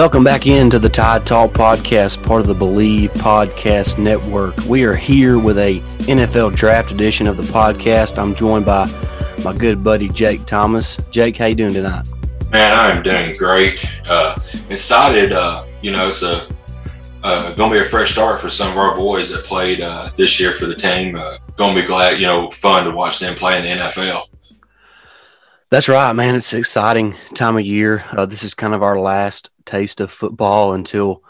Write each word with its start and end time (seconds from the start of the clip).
Welcome 0.00 0.24
back 0.24 0.46
into 0.46 0.78
the 0.78 0.88
Tide 0.88 1.26
Talk 1.26 1.50
podcast, 1.50 2.24
part 2.24 2.40
of 2.40 2.46
the 2.46 2.54
Believe 2.54 3.12
Podcast 3.12 3.98
Network. 3.98 4.56
We 4.64 4.84
are 4.84 4.94
here 4.94 5.38
with 5.38 5.58
a 5.58 5.80
NFL 6.06 6.56
Draft 6.56 6.90
edition 6.90 7.26
of 7.26 7.36
the 7.36 7.42
podcast. 7.42 8.16
I'm 8.16 8.34
joined 8.34 8.64
by 8.64 8.90
my 9.44 9.54
good 9.54 9.84
buddy 9.84 10.08
Jake 10.08 10.46
Thomas. 10.46 10.96
Jake, 11.10 11.36
how 11.36 11.44
you 11.44 11.54
doing 11.54 11.74
tonight? 11.74 12.08
Man, 12.50 12.78
I 12.78 12.90
am 12.92 13.02
doing 13.02 13.36
great. 13.36 13.84
Uh, 14.06 14.40
excited. 14.70 15.32
Uh, 15.32 15.66
you 15.82 15.92
know, 15.92 16.08
it's 16.08 16.22
a 16.22 16.48
uh, 17.22 17.54
going 17.56 17.70
to 17.70 17.80
be 17.80 17.86
a 17.86 17.88
fresh 17.88 18.12
start 18.12 18.40
for 18.40 18.48
some 18.48 18.72
of 18.72 18.78
our 18.78 18.96
boys 18.96 19.30
that 19.34 19.44
played 19.44 19.82
uh, 19.82 20.08
this 20.16 20.40
year 20.40 20.52
for 20.52 20.64
the 20.64 20.74
team. 20.74 21.14
Uh, 21.14 21.36
going 21.56 21.74
to 21.74 21.82
be 21.82 21.86
glad, 21.86 22.18
you 22.18 22.26
know, 22.26 22.50
fun 22.52 22.84
to 22.86 22.90
watch 22.90 23.18
them 23.18 23.34
play 23.34 23.58
in 23.58 23.64
the 23.64 23.84
NFL. 23.84 24.24
That's 25.70 25.88
right, 25.88 26.12
man. 26.12 26.34
It's 26.34 26.52
an 26.52 26.58
exciting 26.58 27.14
time 27.36 27.56
of 27.56 27.64
year. 27.64 28.02
Uh, 28.10 28.26
this 28.26 28.42
is 28.42 28.54
kind 28.54 28.74
of 28.74 28.82
our 28.82 28.98
last 28.98 29.50
taste 29.64 30.00
of 30.00 30.10
football 30.10 30.72
until, 30.72 31.22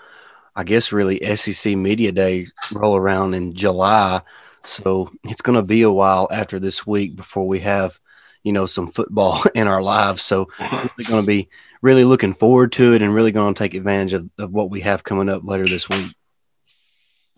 I 0.56 0.64
guess, 0.64 0.92
really 0.92 1.20
SEC 1.36 1.76
Media 1.76 2.10
Day 2.10 2.46
roll 2.74 2.96
around 2.96 3.34
in 3.34 3.54
July. 3.54 4.22
So 4.64 5.10
it's 5.24 5.42
going 5.42 5.56
to 5.56 5.66
be 5.66 5.82
a 5.82 5.90
while 5.90 6.26
after 6.30 6.58
this 6.58 6.86
week 6.86 7.16
before 7.16 7.46
we 7.46 7.60
have, 7.60 8.00
you 8.42 8.54
know, 8.54 8.64
some 8.64 8.90
football 8.90 9.42
in 9.54 9.68
our 9.68 9.82
lives. 9.82 10.22
So 10.22 10.48
we're 10.58 11.04
going 11.06 11.22
to 11.22 11.26
be 11.26 11.50
really 11.82 12.04
looking 12.04 12.32
forward 12.32 12.72
to 12.72 12.94
it 12.94 13.02
and 13.02 13.14
really 13.14 13.32
going 13.32 13.52
to 13.52 13.58
take 13.58 13.74
advantage 13.74 14.14
of, 14.14 14.30
of 14.38 14.52
what 14.52 14.70
we 14.70 14.80
have 14.80 15.04
coming 15.04 15.28
up 15.28 15.44
later 15.44 15.68
this 15.68 15.86
week. 15.86 16.12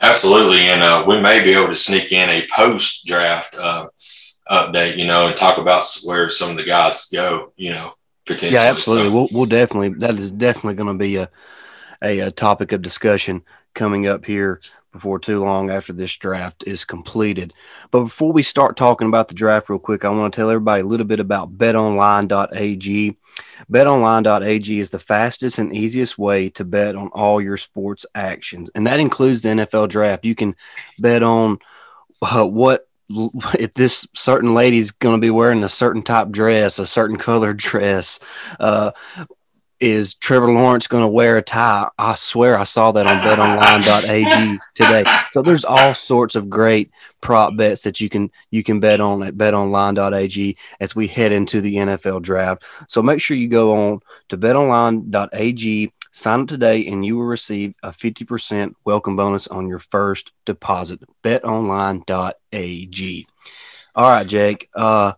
Absolutely. 0.00 0.69
And 0.69 0.84
uh, 0.84 1.05
we 1.05 1.20
may 1.20 1.42
be 1.42 1.53
able 1.53 1.66
to 1.66 1.77
sneak 1.77 2.12
in 2.12 2.31
a 2.31 2.47
post 2.47 3.06
draft 3.06 3.56
uh, 3.56 3.89
update, 4.53 4.97
you 4.97 5.06
know, 5.06 5.28
and 5.28 5.36
talk 5.36 5.58
about 5.58 5.84
where 6.05 6.28
some 6.28 6.50
of 6.50 6.56
the 6.56 6.64
guys 6.64 7.08
go, 7.08 7.53
you 7.56 7.70
know, 7.70 7.95
potentially. 8.27 8.53
Yeah, 8.53 8.70
absolutely. 8.70 9.09
So. 9.09 9.14
We'll, 9.14 9.28
we'll 9.33 9.47
definitely, 9.47 9.91
that 10.00 10.19
is 10.19 10.31
definitely 10.31 10.75
going 10.75 10.97
to 10.97 11.03
be 11.03 11.17
a, 11.17 11.31
a, 12.03 12.19
a 12.20 12.31
topic 12.31 12.72
of 12.72 12.83
discussion 12.83 13.42
coming 13.75 14.06
up 14.06 14.25
here 14.25 14.61
before 14.92 15.19
too 15.19 15.41
long 15.41 15.70
after 15.70 15.94
this 15.94 16.14
draft 16.17 16.64
is 16.67 16.84
completed. 16.84 17.55
But 17.91 18.05
before 18.05 18.31
we 18.31 18.42
start 18.42 18.77
talking 18.77 19.09
about 19.09 19.28
the 19.28 19.34
draft 19.34 19.70
real 19.70 19.78
quick, 19.78 20.05
I 20.05 20.11
want 20.11 20.34
to 20.34 20.36
tell 20.36 20.50
everybody 20.50 20.83
a 20.83 20.87
little 20.87 21.06
bit 21.06 21.19
about 21.19 21.56
betonline.ag. 21.56 23.16
BetOnline.ag 23.72 24.78
is 24.78 24.91
the 24.91 24.98
fastest 24.98 25.59
and 25.59 25.75
easiest 25.75 26.19
way 26.19 26.50
to 26.50 26.64
bet 26.64 26.94
on 26.94 27.09
all 27.09 27.41
your 27.41 27.56
sports 27.56 28.05
actions, 28.14 28.70
and 28.75 28.87
that 28.87 29.00
includes 29.00 29.41
the 29.41 29.48
NFL 29.48 29.89
draft. 29.89 30.27
You 30.27 30.34
can 30.34 30.55
bet 30.98 31.22
on 31.22 31.59
uh, 32.20 32.44
what 32.44 32.87
if 33.58 33.74
this 33.74 34.06
certain 34.14 34.55
lady's 34.55 34.91
going 34.91 35.16
to 35.16 35.20
be 35.20 35.30
wearing 35.30 35.62
a 35.64 35.68
certain 35.68 36.02
type 36.02 36.30
dress, 36.30 36.78
a 36.78 36.86
certain 36.86 37.16
colored 37.16 37.56
dress, 37.58 38.19
uh, 38.58 38.92
is 39.82 40.14
Trevor 40.14 40.52
Lawrence 40.52 40.86
going 40.86 41.02
to 41.02 41.08
wear 41.08 41.36
a 41.36 41.42
tie? 41.42 41.88
I 41.98 42.14
swear 42.14 42.56
I 42.56 42.62
saw 42.62 42.92
that 42.92 43.04
on 43.04 43.19
betonline.ag 43.19 44.59
today. 44.76 45.04
So 45.32 45.42
there's 45.42 45.64
all 45.64 45.92
sorts 45.92 46.37
of 46.37 46.48
great 46.48 46.92
prop 47.20 47.56
bets 47.56 47.82
that 47.82 48.00
you 48.00 48.09
can 48.09 48.31
you 48.53 48.62
can 48.62 48.78
bet 48.78 49.00
on 49.00 49.25
at 49.25 49.34
betonline.ag 49.34 50.56
as 50.78 50.94
we 50.94 51.08
head 51.08 51.32
into 51.32 51.60
the 51.60 51.75
NFL 51.75 52.22
draft. 52.22 52.62
So 52.87 53.03
make 53.03 53.20
sure 53.20 53.37
you 53.37 53.48
go 53.48 53.75
on 53.75 53.98
to 54.28 54.38
betonline.ag, 54.38 55.92
sign 56.12 56.41
up 56.42 56.48
today 56.48 56.87
and 56.87 57.04
you 57.04 57.16
will 57.16 57.25
receive 57.25 57.75
a 57.82 57.91
50% 57.91 58.75
welcome 58.84 59.16
bonus 59.16 59.48
on 59.48 59.66
your 59.66 59.81
first 59.81 60.31
deposit. 60.47 61.00
betonline.ag. 61.25 62.37
All 63.94 64.08
right, 64.08 64.26
Jake. 64.26 64.68
Uh 64.74 65.12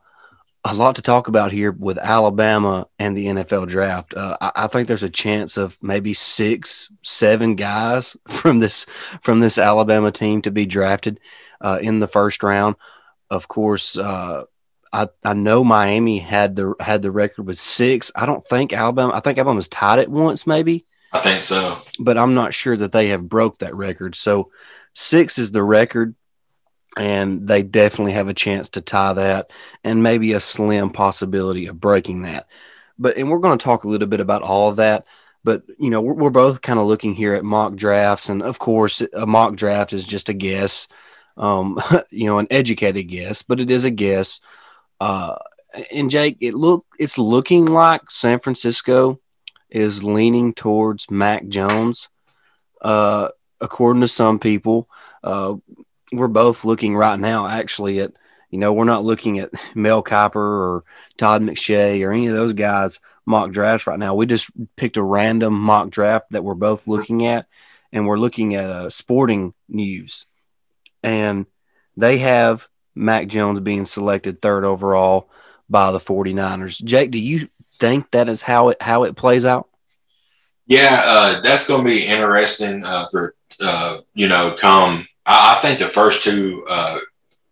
a 0.65 0.75
lot 0.75 0.97
to 0.97 1.03
talk 1.03 1.29
about 1.29 1.53
here 1.53 1.73
with 1.73 1.99
Alabama 1.99 2.87
and 2.99 3.17
the 3.17 3.27
NFL 3.27 3.69
draft. 3.69 4.15
Uh, 4.15 4.37
I, 4.41 4.53
I, 4.57 4.67
think 4.67 4.89
there's 4.89 5.03
a 5.03 5.11
chance 5.11 5.59
of 5.59 5.77
maybe 5.83 6.15
six, 6.15 6.91
seven 7.03 7.55
guys 7.55 8.17
from 8.29 8.61
this 8.61 8.87
from 9.21 9.41
this 9.41 9.59
Alabama 9.59 10.11
team 10.11 10.43
to 10.43 10.51
be 10.51 10.65
drafted 10.65 11.21
uh, 11.61 11.79
in 11.81 12.01
the 12.01 12.09
first 12.09 12.43
round. 12.43 12.77
Of 13.31 13.49
course, 13.49 13.97
uh, 13.99 14.45
I, 14.93 15.09
I 15.23 15.35
know 15.35 15.65
Miami 15.65 16.19
had 16.19 16.57
the 16.57 16.75
had 16.81 17.03
the 17.03 17.11
record 17.11 17.47
with 17.47 17.59
six. 17.59 18.11
I 18.17 18.25
don't 18.25 18.45
think 18.45 18.73
Alabama. 18.73 19.13
I 19.15 19.21
think 19.21 19.39
Alabama's 19.39 19.69
tied 19.69 19.99
it 19.99 20.11
once, 20.11 20.47
maybe. 20.47 20.85
I 21.13 21.19
think 21.19 21.43
so, 21.43 21.79
but 22.01 22.17
I'm 22.17 22.35
not 22.35 22.55
sure 22.55 22.77
that 22.77 22.91
they 22.91 23.09
have 23.09 23.29
broke 23.29 23.59
that 23.59 23.75
record. 23.75 24.17
So 24.17 24.51
six 24.95 25.39
is 25.39 25.53
the 25.53 25.63
record 25.63 26.15
and 26.97 27.47
they 27.47 27.63
definitely 27.63 28.13
have 28.13 28.29
a 28.29 28.35
chance 28.35 28.71
to 28.71 28.81
tie 28.81 29.15
that 29.15 29.51
and 29.83 30.03
maybe 30.03 30.33
a 30.33 30.41
slim 30.41 30.91
possibility 30.91 31.67
of 31.67 31.81
breaking 31.81 32.23
that. 32.23 32.47
But 32.99 33.17
and 33.17 33.31
we're 33.31 33.39
going 33.39 33.59
to 33.59 33.65
talk 33.65 33.85
a 33.85 33.89
little 33.89 34.09
bit 34.09 34.21
about 34.21 34.43
all 34.43 34.71
of 34.71 34.77
that 34.77 35.05
but 35.45 35.63
you 35.79 35.91
know 35.91 36.01
we're, 36.01 36.15
we're 36.15 36.31
both 36.31 36.63
kind 36.63 36.81
of 36.81 36.87
looking 36.87 37.15
here 37.15 37.35
at 37.35 37.45
mock 37.45 37.77
drafts 37.77 38.29
and 38.29 38.43
of 38.43 38.59
course 38.59 39.03
a 39.13 39.27
mock 39.27 39.55
draft 39.55 39.93
is 39.93 40.05
just 40.07 40.29
a 40.29 40.35
guess 40.35 40.89
um, 41.37 41.79
you 42.11 42.27
know 42.27 42.39
an 42.39 42.49
educated 42.51 43.07
guess 43.07 43.43
but 43.43 43.61
it 43.61 43.71
is 43.71 43.85
a 43.85 43.91
guess. 43.91 44.41
Uh, 45.01 45.37
and 45.93 46.11
jake 46.11 46.39
it 46.41 46.55
look 46.55 46.87
it's 46.99 47.19
looking 47.19 47.67
like 47.67 48.09
san 48.11 48.39
francisco 48.39 49.21
is 49.71 50.03
leaning 50.03 50.53
towards 50.53 51.11
mac 51.11 51.47
jones. 51.49 52.09
Uh, 52.81 53.29
according 53.61 54.01
to 54.01 54.09
some 54.09 54.39
people 54.39 54.89
uh, 55.23 55.55
we're 56.17 56.29
both 56.29 56.65
looking 56.65 56.97
right 56.97 57.19
now 57.19 57.47
actually 57.47 58.01
at 58.01 58.13
you 58.51 58.59
know 58.59 58.73
we're 58.73 58.85
not 58.85 59.05
looking 59.05 59.39
at 59.39 59.51
Mel 59.75 60.03
Kiper 60.03 60.37
or 60.37 60.85
Todd 61.17 61.43
McShay 61.43 62.05
or 62.07 62.13
any 62.13 62.27
of 62.27 62.37
those 62.37 62.53
guys 62.53 63.01
mock 63.27 63.51
drafts 63.51 63.87
right 63.87 63.99
now. 63.99 64.15
We 64.15 64.27
just 64.27 64.51
picked 64.77 64.97
a 64.97 65.03
random 65.03 65.55
mock 65.55 65.91
draft 65.91 66.31
that 66.31 66.45
we're 66.45 66.55
both 66.55 66.87
looking 66.87 67.27
at, 67.27 67.47
and 67.93 68.07
we're 68.07 68.19
looking 68.19 68.55
at 68.55 68.71
uh, 68.71 68.91
sporting 68.91 69.55
news, 69.69 70.27
and 71.03 71.47
they 71.97 72.19
have 72.19 72.69
Mac 72.95 73.29
Jones 73.29 73.61
being 73.61 73.87
selected 73.87 74.41
third 74.41 74.65
overall 74.65 75.31
by 75.69 75.91
the 75.91 76.01
49ers. 76.01 76.83
Jake, 76.83 77.11
do 77.11 77.19
you 77.19 77.49
think 77.71 78.11
that 78.11 78.29
is 78.29 78.43
how 78.43 78.71
it 78.71 78.81
how 78.81 79.05
it 79.05 79.17
plays 79.17 79.45
out? 79.45 79.69
Yeah, 80.67 81.03
uh, 81.05 81.41
that's 81.41 81.69
going 81.69 81.85
to 81.85 81.91
be 81.91 82.07
interesting 82.07 82.85
uh, 82.85 83.07
for 83.11 83.35
uh, 83.61 83.99
you 84.15 84.29
know 84.29 84.57
come 84.59 85.07
I, 85.27 85.53
I 85.53 85.55
think 85.61 85.79
the 85.79 85.87
first 85.87 86.23
two, 86.23 86.65
uh, 86.69 86.99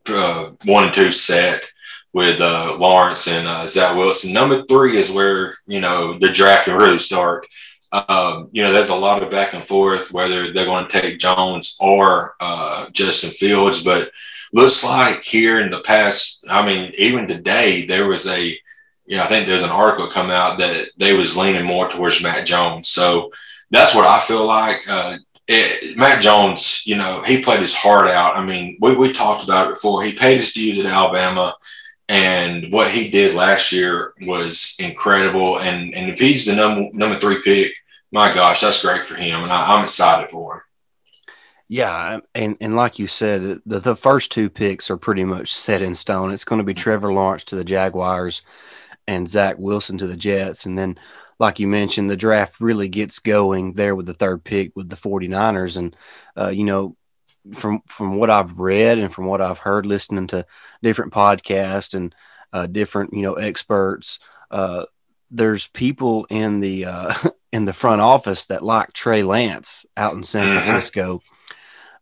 uh, 0.09 0.50
one 0.65 0.84
and 0.84 0.94
two 0.94 1.12
set 1.12 1.71
with 2.12 2.41
uh, 2.41 2.77
Lawrence 2.78 3.28
and 3.28 3.47
uh, 3.47 3.69
Zach 3.69 3.97
Wilson. 3.97 4.33
Number 4.33 4.62
three 4.65 4.97
is 4.97 5.12
where 5.12 5.55
you 5.66 5.81
know 5.81 6.19
the 6.19 6.28
draft 6.28 6.66
can 6.66 6.77
really 6.77 6.99
start. 6.99 7.47
Um, 7.93 8.49
you 8.53 8.62
know, 8.62 8.72
there's 8.72 8.88
a 8.88 8.97
lot 8.97 9.22
of 9.22 9.31
back 9.31 9.53
and 9.53 9.65
forth 9.65 10.12
whether 10.12 10.50
they're 10.50 10.65
going 10.65 10.88
to 10.88 11.00
take 11.00 11.19
Jones 11.19 11.77
or 11.81 12.34
uh, 12.41 12.88
Justin 12.91 13.31
Fields, 13.31 13.84
but 13.84 14.11
looks 14.53 14.84
like 14.84 15.22
here 15.22 15.61
in 15.61 15.71
the 15.71 15.81
past, 15.81 16.44
I 16.49 16.65
mean, 16.65 16.93
even 16.97 17.27
today 17.27 17.84
there 17.84 18.06
was 18.06 18.27
a, 18.27 18.49
you 19.06 19.17
know, 19.17 19.23
I 19.23 19.26
think 19.26 19.47
there's 19.47 19.64
an 19.64 19.70
article 19.70 20.06
come 20.06 20.31
out 20.31 20.58
that 20.58 20.88
they 20.97 21.17
was 21.17 21.37
leaning 21.37 21.64
more 21.64 21.88
towards 21.91 22.23
Mac 22.23 22.47
Jones. 22.47 22.88
So 22.88 23.31
that's 23.70 23.94
what 23.94 24.06
I 24.06 24.20
feel 24.20 24.47
like. 24.47 24.88
Uh, 24.88 25.19
it, 25.52 25.96
Mac 25.96 26.20
Jones, 26.20 26.87
you 26.87 26.96
know, 26.96 27.22
he 27.22 27.43
played 27.43 27.60
his 27.60 27.76
heart 27.76 28.10
out. 28.10 28.37
I 28.37 28.44
mean, 28.44 28.78
we, 28.81 28.96
we 28.96 29.12
talked 29.12 29.44
about 29.44 29.69
it 29.69 29.75
before. 29.75 30.02
He 30.02 30.12
paid 30.12 30.38
his 30.38 30.52
dues 30.52 30.78
at 30.78 30.87
Alabama, 30.87 31.54
and 32.08 32.72
what 32.72 32.90
he 32.90 33.10
did 33.10 33.34
last 33.34 33.72
year 33.72 34.14
was 34.22 34.76
incredible. 34.81 35.58
And 35.58 35.94
and 35.94 36.10
if 36.10 36.19
he's 36.19 36.46
the 36.46 36.56
number 36.56 36.90
number 36.93 37.16
three 37.16 37.43
pick, 37.43 37.75
my 38.10 38.32
gosh, 38.32 38.60
that's 38.60 38.84
great 38.84 39.02
for 39.02 39.14
him, 39.14 39.43
and 39.43 39.50
I, 39.50 39.76
am 39.76 39.84
excited 39.84 40.31
for 40.31 40.54
him. 40.54 40.60
Yeah, 41.69 42.20
and 42.34 42.56
and 42.60 42.76
like 42.76 42.99
you 42.99 43.06
said, 43.06 43.60
the, 43.64 43.81
the 43.81 43.96
first 43.96 44.32
two 44.32 44.50
picks 44.50 44.90
are 44.90 44.96
pretty 44.96 45.25
much 45.25 45.54
set 45.54 45.82
in 45.82 45.94
stone. 45.94 46.32
It's 46.32 46.44
going 46.44 46.58
to 46.58 46.64
be 46.64 46.75
Trevor 46.75 47.12
Lawrence 47.12 47.44
to 47.44 47.56
the 47.56 47.64
Jaguars 47.64 48.43
and 49.06 49.28
Zach 49.28 49.56
Wilson 49.58 49.99
to 49.99 50.06
the 50.06 50.16
Jets, 50.16 50.66
and 50.66 50.78
then 50.78 50.99
like 51.43 51.59
you 51.59 51.67
mentioned, 51.67 52.09
the 52.09 52.17
draft 52.17 52.61
really 52.61 52.87
gets 52.87 53.19
going 53.19 53.73
there 53.73 53.97
with 53.97 54.06
the 54.06 54.15
third 54.15 54.44
pick 54.44 54.71
with 54.77 54.89
the 54.89 54.97
49ers. 54.97 55.77
And, 55.77 55.97
uh, 56.39 56.50
you 56.50 56.62
know, 56.62 56.97
from 57.55 57.83
from 57.89 58.15
what 58.15 58.31
I've 58.31 58.61
read 58.61 58.99
and 58.99 59.12
from 59.12 59.27
what 59.27 59.41
I've 59.41 59.59
heard 59.59 59.85
listening 59.85 60.29
to 60.29 60.47
different 60.85 61.12
podcasts 61.12 61.94
and 61.94 62.15
uh, 62.53 62.69
different, 62.69 63.12
you 63.12 63.23
know, 63.23 63.35
experts, 63.35 64.21
uh, 64.53 64.85
there's 65.33 65.67
people 65.67 66.29
in 66.31 66.61
the 66.61 66.85
uh, 66.85 67.12
in 67.53 67.65
the 67.65 67.73
front 67.73 68.00
office 68.00 68.47
that 68.47 68.62
like 68.62 68.93
Trey 68.93 69.25
Lance 69.25 69.85
out 69.97 70.15
in 70.15 70.23
San 70.23 70.47
mm-hmm. 70.47 70.65
Francisco, 70.65 71.19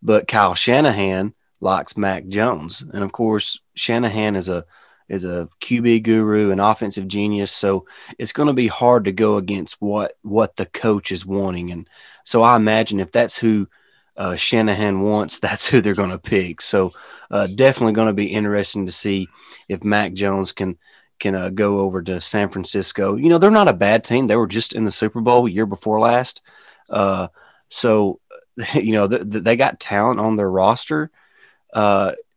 but 0.03 0.29
Kyle 0.29 0.55
Shanahan 0.55 1.33
likes 1.63 1.97
Mac 1.97 2.29
Jones, 2.29 2.83
and 2.93 3.03
of 3.03 3.11
course 3.11 3.59
Shanahan 3.75 4.37
is 4.37 4.51
a 4.51 4.67
is 5.11 5.25
a 5.25 5.49
QB 5.61 6.05
guru, 6.05 6.53
an 6.53 6.61
offensive 6.61 7.09
genius. 7.09 7.53
So 7.53 7.85
it's 8.17 8.33
going 8.33 8.47
to 8.47 8.55
be 8.55 8.69
hard 8.69 9.05
to 9.05 9.13
go 9.13 9.37
against 9.37 9.77
what 9.81 10.17
what 10.23 10.57
the 10.57 10.67
coach 10.67 11.13
is 11.13 11.27
wanting. 11.27 11.73
And 11.73 11.89
so 12.25 12.43
I 12.43 12.57
imagine 12.57 13.01
if 13.01 13.11
that's 13.11 13.37
who 13.37 13.69
uh, 14.17 14.37
Shanahan 14.37 15.01
wants, 15.01 15.39
that's 15.41 15.67
who 15.67 15.81
they're 15.81 15.95
going 15.95 16.17
to 16.17 16.19
pick. 16.19 16.63
So 16.63 16.93
uh, 17.31 17.49
definitely 17.55 17.93
going 17.93 18.07
to 18.07 18.15
be 18.15 18.33
interesting 18.33 18.87
to 18.87 18.93
see 18.93 19.29
if 19.69 19.85
Mac 19.85 20.15
Jones 20.15 20.53
can 20.53 20.79
can 21.19 21.35
uh, 21.35 21.51
go 21.51 21.81
over 21.81 22.01
to 22.01 22.21
San 22.21 22.49
Francisco. 22.49 23.17
You 23.17 23.29
know, 23.29 23.39
they're 23.39 23.51
not 23.51 23.69
a 23.69 23.75
bad 23.75 24.05
team. 24.05 24.27
They 24.27 24.37
were 24.37 24.47
just 24.47 24.73
in 24.73 24.85
the 24.85 24.93
Super 24.93 25.21
Bowl 25.21 25.47
year 25.47 25.67
before 25.67 26.01
last. 26.01 26.41
Uh, 26.89 27.29
so, 27.69 28.21
you 28.75 28.93
know, 28.93 29.07
th- 29.07 29.31
th- 29.31 29.45
they 29.45 29.57
got 29.57 29.81
talent 29.81 30.19
on 30.19 30.37
their 30.37 30.51
roster. 30.51 31.11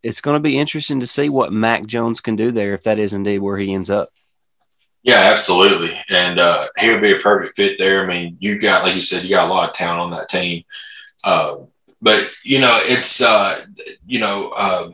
It's 0.03 0.21
going 0.21 0.35
to 0.35 0.41
be 0.41 0.59
interesting 0.59 0.99
to 0.99 1.07
see 1.07 1.29
what 1.29 1.53
Mac 1.53 1.85
Jones 1.85 2.19
can 2.19 2.35
do 2.35 2.51
there 2.51 2.73
if 2.73 2.83
that 2.83 2.99
is 2.99 3.13
indeed 3.13 3.39
where 3.39 3.57
he 3.57 3.73
ends 3.73 3.89
up. 3.89 4.09
Yeah, 5.01 5.29
absolutely. 5.31 5.97
And 6.09 6.39
uh, 6.39 6.65
he 6.77 6.91
would 6.91 7.01
be 7.01 7.13
a 7.13 7.19
perfect 7.19 7.55
fit 7.55 7.77
there. 7.77 8.03
I 8.03 8.07
mean, 8.07 8.37
you 8.39 8.59
got, 8.59 8.83
like 8.83 8.95
you 8.95 9.01
said, 9.01 9.23
you 9.23 9.29
got 9.29 9.49
a 9.49 9.53
lot 9.53 9.69
of 9.69 9.75
talent 9.75 10.01
on 10.01 10.11
that 10.11 10.29
team. 10.29 10.63
Uh, 11.23 11.55
but, 12.01 12.33
you 12.43 12.59
know, 12.59 12.77
it's, 12.83 13.23
uh, 13.23 13.65
you 14.05 14.19
know, 14.19 14.53
uh, 14.57 14.89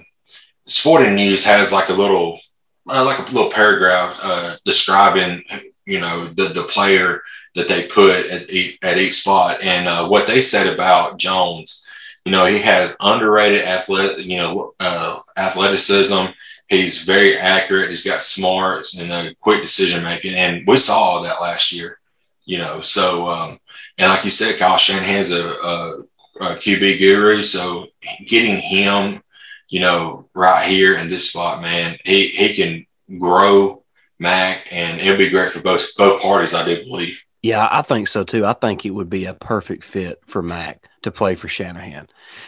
Sporting 0.68 1.16
News 1.16 1.46
has 1.46 1.74
like 1.74 1.90
a 1.90 1.94
little, 1.94 2.40
uh, 2.88 3.04
like 3.04 3.20
a 3.20 3.32
little 3.34 3.52
paragraph 3.52 4.20
uh, 4.22 4.56
describing, 4.66 5.44
you 5.86 6.00
know, 6.00 6.26
the, 6.26 6.46
the 6.46 6.64
player 6.64 7.22
that 7.56 7.68
they 7.68 7.88
put 7.88 8.28
at, 8.28 8.44
at 8.84 8.98
each 8.98 9.14
spot. 9.14 9.64
And 9.64 9.88
uh, 9.88 10.08
what 10.08 10.28
they 10.28 10.42
said 10.42 10.72
about 10.72 11.18
Jones, 11.18 11.88
you 12.30 12.38
know, 12.38 12.46
he 12.46 12.60
has 12.60 12.96
underrated 13.00 13.64
athletic, 13.64 14.26
you 14.26 14.38
know, 14.38 14.74
uh, 14.80 15.20
athleticism 15.38 16.32
He's 16.70 17.04
very 17.04 17.36
accurate. 17.36 17.90
He's 17.90 18.06
got 18.06 18.22
smarts 18.22 19.00
and 19.00 19.12
a 19.12 19.34
quick 19.42 19.64
decision 19.64 20.04
making, 20.04 20.36
and 20.36 20.66
we 20.68 20.78
saw 20.78 21.22
that 21.24 21.42
last 21.42 21.72
year. 21.72 22.00
You 22.46 22.60
know, 22.60 22.82
so 22.82 23.28
um, 23.28 23.60
and 23.98 24.10
like 24.10 24.24
you 24.24 24.30
said, 24.30 24.60
Kyle 24.60 24.78
Shanahan's 24.78 25.32
a, 25.32 25.50
a, 25.50 26.00
a 26.42 26.56
QB 26.58 27.00
guru, 27.00 27.42
so 27.42 27.88
getting 28.28 28.58
him, 28.58 29.22
you 29.68 29.80
know, 29.80 30.30
right 30.36 30.68
here 30.68 30.98
in 30.98 31.08
this 31.08 31.32
spot, 31.32 31.62
man, 31.62 31.98
he 32.06 32.28
he 32.28 32.54
can 32.54 32.86
grow 33.20 33.84
Mac, 34.20 34.68
and 34.72 35.02
it'll 35.02 35.18
be 35.18 35.30
great 35.30 35.52
for 35.52 35.62
both 35.62 35.98
both 35.98 36.22
parties. 36.22 36.54
I 36.54 36.66
do 36.66 36.84
believe. 36.84 37.20
Yeah, 37.42 37.68
I 37.72 37.82
think 37.82 38.08
so 38.08 38.24
too. 38.24 38.46
I 38.46 38.54
think 38.54 38.86
it 38.86 38.92
would 38.92 39.10
be 39.10 39.26
a 39.26 39.34
perfect 39.34 39.84
fit 39.84 40.20
for 40.28 40.44
Mac 40.44 40.88
to 41.04 41.12
play 41.12 41.36
for 41.36 41.48
Shanahan. 41.48 42.08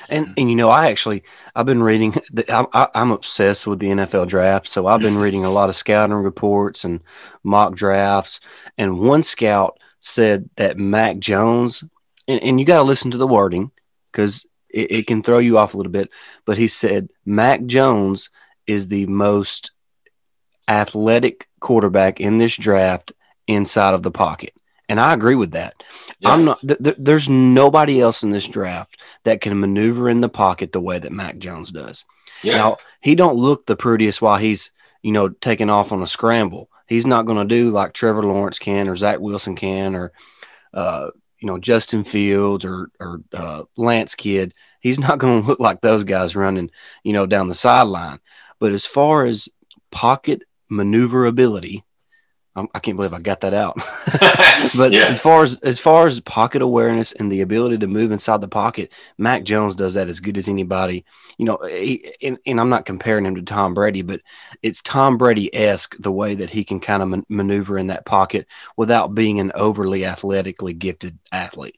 And 0.10 0.28
hmm. 0.28 0.34
and 0.38 0.50
you 0.50 0.56
know, 0.56 0.70
I 0.70 0.88
actually 0.88 1.24
I've 1.56 1.66
been 1.66 1.84
reading. 1.84 2.16
The, 2.34 2.50
I, 2.50 2.88
I'm 2.96 3.12
obsessed 3.12 3.68
with 3.68 3.80
the 3.80 3.88
NFL 3.88 4.30
draft, 4.30 4.66
so 4.68 4.88
I've 4.88 5.02
been 5.02 5.18
reading 5.18 5.44
a 5.44 5.50
lot 5.50 5.68
of 5.68 5.76
scouting 5.76 6.16
reports 6.16 6.86
and 6.86 7.02
mock 7.44 7.76
drafts. 7.76 8.40
And 8.78 9.02
one 9.02 9.24
scout 9.24 9.78
said 10.00 10.50
that 10.56 10.78
Mac 10.78 11.20
Jones, 11.20 11.84
and, 12.30 12.42
and 12.42 12.60
you 12.60 12.66
got 12.66 12.78
to 12.78 12.84
listen 12.84 13.12
to 13.12 13.18
the 13.18 13.28
wording 13.28 13.72
because 14.12 14.46
it, 14.70 14.92
it 14.92 15.08
can 15.08 15.22
throw 15.24 15.40
you 15.40 15.58
off 15.58 15.74
a 15.74 15.78
little 15.78 15.92
bit. 15.92 16.10
But 16.46 16.58
he 16.58 16.70
said 16.70 17.10
Mac 17.26 17.66
Jones 17.66 18.30
is 18.66 18.88
the 18.88 19.06
most 19.08 19.72
athletic 20.68 21.50
quarterback 21.60 22.22
in 22.22 22.38
this 22.38 22.56
draft 22.56 23.12
inside 23.48 23.94
of 23.94 24.04
the 24.04 24.12
pocket. 24.12 24.54
And 24.92 25.00
I 25.00 25.14
agree 25.14 25.36
with 25.36 25.52
that. 25.52 25.86
Yeah. 26.20 26.32
I'm 26.32 26.44
not. 26.44 26.60
Th- 26.60 26.84
th- 26.84 26.98
there's 27.00 27.30
nobody 27.30 28.02
else 28.02 28.24
in 28.24 28.32
this 28.32 28.46
draft 28.46 29.00
that 29.24 29.40
can 29.40 29.58
maneuver 29.58 30.10
in 30.10 30.20
the 30.20 30.28
pocket 30.28 30.74
the 30.74 30.82
way 30.82 31.00
that 31.00 31.14
Mac 31.14 31.38
Jones 31.38 31.72
does. 31.72 32.04
Yeah. 32.44 32.58
Now 32.58 32.78
he 33.00 33.16
don't 33.16 33.38
look 33.38 33.66
the 33.66 33.78
prettiest 33.78 34.22
while 34.22 34.38
he's 34.38 34.72
you 35.02 35.14
know 35.14 35.30
taking 35.30 35.70
off 35.70 35.94
on 35.94 36.02
a 36.02 36.08
scramble. 36.08 36.70
He's 36.88 37.06
not 37.06 37.26
going 37.26 37.38
to 37.38 37.56
do 37.56 37.72
like 37.72 37.94
Trevor 37.94 38.24
Lawrence 38.24 38.60
can 38.60 38.90
or 38.90 38.98
Zach 38.98 39.22
Wilson 39.22 39.56
can 39.56 39.96
or 39.96 40.12
uh, 40.74 41.12
you 41.40 41.48
know 41.48 41.58
Justin 41.58 42.04
Fields 42.04 42.66
or 42.66 42.90
or 43.00 43.22
uh, 43.32 43.64
Lance 43.78 44.14
Kid. 44.14 44.54
He's 44.82 45.00
not 45.00 45.20
going 45.20 45.42
to 45.42 45.48
look 45.48 45.62
like 45.62 45.80
those 45.80 46.04
guys 46.04 46.36
running 46.36 46.70
you 47.06 47.14
know 47.14 47.26
down 47.26 47.48
the 47.48 47.56
sideline. 47.56 48.20
But 48.60 48.74
as 48.74 48.86
far 48.86 49.26
as 49.26 49.48
pocket 49.90 50.42
maneuverability, 50.68 51.86
I'm, 52.56 52.68
I 52.74 52.80
can 52.80 52.96
not 52.96 53.02
believe 53.02 53.14
I 53.14 53.22
got 53.22 53.42
that 53.42 53.54
out. 53.54 53.76
but 54.78 54.92
yeah. 54.92 55.06
as 55.06 55.20
far 55.20 55.44
as 55.44 55.56
as 55.62 55.80
far 55.80 56.08
as 56.08 56.20
pocket 56.20 56.62
awareness 56.62 57.14
and 57.14 57.32
the 57.32 57.42
ability 57.42 57.78
to 57.80 57.88
move 57.88 58.12
inside 58.12 58.42
the 58.42 58.48
pocket, 58.48 58.92
Mac 59.18 59.44
Jones 59.44 59.76
does 59.76 59.94
that 59.94 60.10
as 60.10 60.20
good 60.20 60.38
as 60.38 60.48
anybody. 60.48 61.06
You 61.38 61.46
know, 61.46 61.58
he, 61.66 62.14
and, 62.22 62.38
and 62.46 62.60
I'm 62.60 62.70
not 62.70 62.86
comparing 62.86 63.26
him 63.26 63.36
to 63.36 63.42
Tom 63.42 63.74
Brady, 63.74 64.02
but 64.02 64.22
it's 64.62 64.82
Tom 64.82 65.18
Brady 65.18 65.54
esque 65.56 65.96
the 66.00 66.12
way 66.12 66.36
that 66.36 66.50
he 66.50 66.64
can 66.64 66.80
kind 66.80 67.02
of 67.02 67.10
man- 67.10 67.26
maneuver 67.30 67.78
in 67.78 67.88
that 67.88 68.06
pocket 68.06 68.48
without 68.76 69.16
being 69.16 69.40
an 69.40 69.52
overly 69.56 70.06
athletically 70.06 70.74
gifted 70.74 71.18
athlete. 71.32 71.78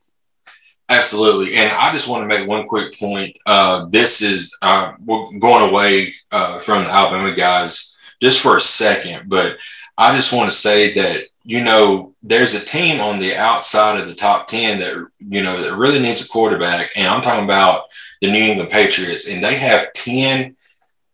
Absolutely, 0.89 1.55
and 1.55 1.71
I 1.71 1.91
just 1.93 2.09
want 2.09 2.29
to 2.29 2.37
make 2.37 2.47
one 2.47 2.65
quick 2.65 2.97
point. 2.99 3.37
Uh, 3.45 3.85
this 3.89 4.21
is 4.21 4.57
uh, 4.61 4.93
we're 4.99 5.39
going 5.39 5.69
away 5.69 6.13
uh, 6.31 6.59
from 6.59 6.83
the 6.83 6.89
Alabama 6.89 7.33
guys 7.33 7.97
just 8.21 8.41
for 8.41 8.57
a 8.57 8.61
second, 8.61 9.27
but 9.27 9.57
I 9.97 10.15
just 10.15 10.33
want 10.33 10.49
to 10.49 10.55
say 10.55 10.93
that 10.93 11.25
you 11.43 11.63
know 11.63 12.13
there's 12.23 12.55
a 12.55 12.65
team 12.65 13.01
on 13.01 13.19
the 13.19 13.35
outside 13.35 13.99
of 13.99 14.07
the 14.07 14.15
top 14.15 14.47
10 14.47 14.79
that 14.79 15.07
you 15.19 15.43
know 15.43 15.61
that 15.61 15.77
really 15.77 15.99
needs 15.99 16.25
a 16.25 16.29
quarterback. 16.29 16.91
And 16.95 17.07
i'm 17.07 17.21
talking 17.21 17.43
about 17.45 17.85
the 18.21 18.31
new 18.31 18.39
england 18.39 18.69
patriots. 18.69 19.29
And 19.29 19.43
they 19.43 19.55
have 19.55 19.91
10 19.93 20.55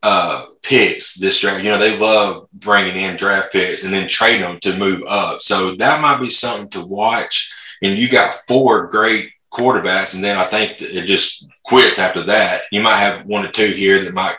uh, 0.01 0.45
picks 0.61 1.15
this 1.15 1.41
draft. 1.41 1.63
You 1.63 1.71
know 1.71 1.77
they 1.77 1.97
love 1.97 2.47
bringing 2.53 2.95
in 2.95 3.17
draft 3.17 3.51
picks 3.51 3.83
and 3.83 3.93
then 3.93 4.07
trading 4.07 4.41
them 4.41 4.59
to 4.61 4.77
move 4.77 5.03
up. 5.07 5.41
So 5.41 5.75
that 5.75 6.01
might 6.01 6.19
be 6.19 6.29
something 6.29 6.69
to 6.69 6.85
watch. 6.85 7.51
And 7.81 7.97
you 7.97 8.09
got 8.09 8.33
four 8.33 8.87
great 8.87 9.31
quarterbacks. 9.51 10.15
And 10.15 10.23
then 10.23 10.37
i 10.37 10.45
think 10.45 10.81
it 10.81 11.05
just 11.05 11.49
quits 11.63 11.99
after 11.99 12.23
that. 12.23 12.63
You 12.71 12.81
might 12.81 12.99
have 12.99 13.25
one 13.25 13.45
or 13.45 13.51
two 13.51 13.67
here 13.67 14.03
that 14.03 14.13
might 14.13 14.37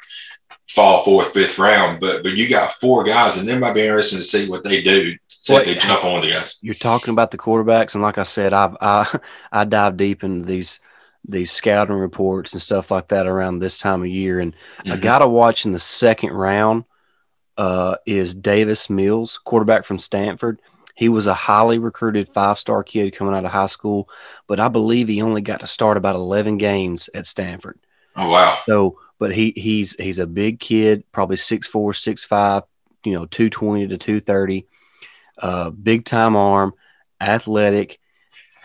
fall 0.71 1.03
fourth, 1.03 1.33
fifth 1.33 1.59
round. 1.59 2.01
But 2.01 2.23
but 2.23 2.37
you 2.37 2.49
got 2.49 2.73
four 2.73 3.05
guys, 3.05 3.39
and 3.39 3.49
it 3.49 3.59
might 3.59 3.75
be 3.75 3.83
interesting 3.83 4.19
to 4.19 4.25
see 4.25 4.51
what 4.51 4.65
they 4.65 4.83
do. 4.83 5.15
See 5.29 5.53
well, 5.53 5.63
if 5.63 5.67
they 5.67 5.75
jump 5.75 6.05
on 6.05 6.21
the 6.21 6.31
guys. 6.31 6.61
You're 6.63 6.75
talking 6.75 7.13
about 7.13 7.31
the 7.31 7.39
quarterbacks, 7.39 7.95
and 7.95 8.03
like 8.03 8.19
I 8.19 8.25
said, 8.25 8.53
I've 8.53 8.77
I 8.81 9.19
I 9.53 9.65
dive 9.65 9.97
deep 9.97 10.23
into 10.23 10.47
these 10.47 10.81
these 11.27 11.53
scouting 11.53 11.97
reports 11.97 12.53
and 12.53 12.63
stuff 12.63 12.91
like 12.91 13.09
that 13.09 13.27
around 13.27 13.59
this 13.59 13.79
time 13.79 14.01
of 14.01 14.09
year. 14.09 14.41
And 14.41 14.55
mm-hmm. 14.55 14.93
a 14.93 14.97
guy 14.97 15.19
to 15.19 15.29
watch 15.29 15.67
in 15.67 15.73
the 15.73 15.79
second 15.79 16.33
round 16.33 16.85
uh, 17.59 17.97
is 18.07 18.35
Davis 18.35 18.89
Mills, 18.89 19.39
quarterback 19.45 19.85
from 19.85 19.99
Stanford. 19.99 20.63
He 20.95 21.09
was 21.09 21.27
a 21.27 21.35
highly 21.35 21.79
recruited 21.79 22.29
five 22.33 22.59
star 22.59 22.83
kid 22.83 23.15
coming 23.15 23.35
out 23.35 23.45
of 23.45 23.51
high 23.51 23.67
school, 23.67 24.09
but 24.47 24.61
I 24.61 24.69
believe 24.69 25.09
he 25.09 25.23
only 25.23 25.41
got 25.41 25.61
to 25.61 25.67
start 25.67 25.97
about 25.97 26.17
11 26.17 26.59
games 26.59 27.11
at 27.15 27.27
Stanford. 27.27 27.79
Oh, 28.17 28.29
wow. 28.29 28.59
So 28.67 28.99
but 29.21 29.33
he 29.33 29.53
he's 29.55 29.95
he's 29.97 30.19
a 30.19 30.27
big 30.27 30.59
kid, 30.59 31.05
probably 31.13 31.37
six 31.37 31.69
four, 31.69 31.95
six 31.95 32.25
five, 32.25 32.65
you 33.05 33.13
know, 33.13 33.27
two 33.27 33.51
twenty 33.51 33.87
to 33.87 33.99
two 33.99 34.19
thirty, 34.19 34.67
uh, 35.39 35.71
big 35.71 36.05
time 36.05 36.35
arm, 36.35 36.73
athletic. 37.21 38.01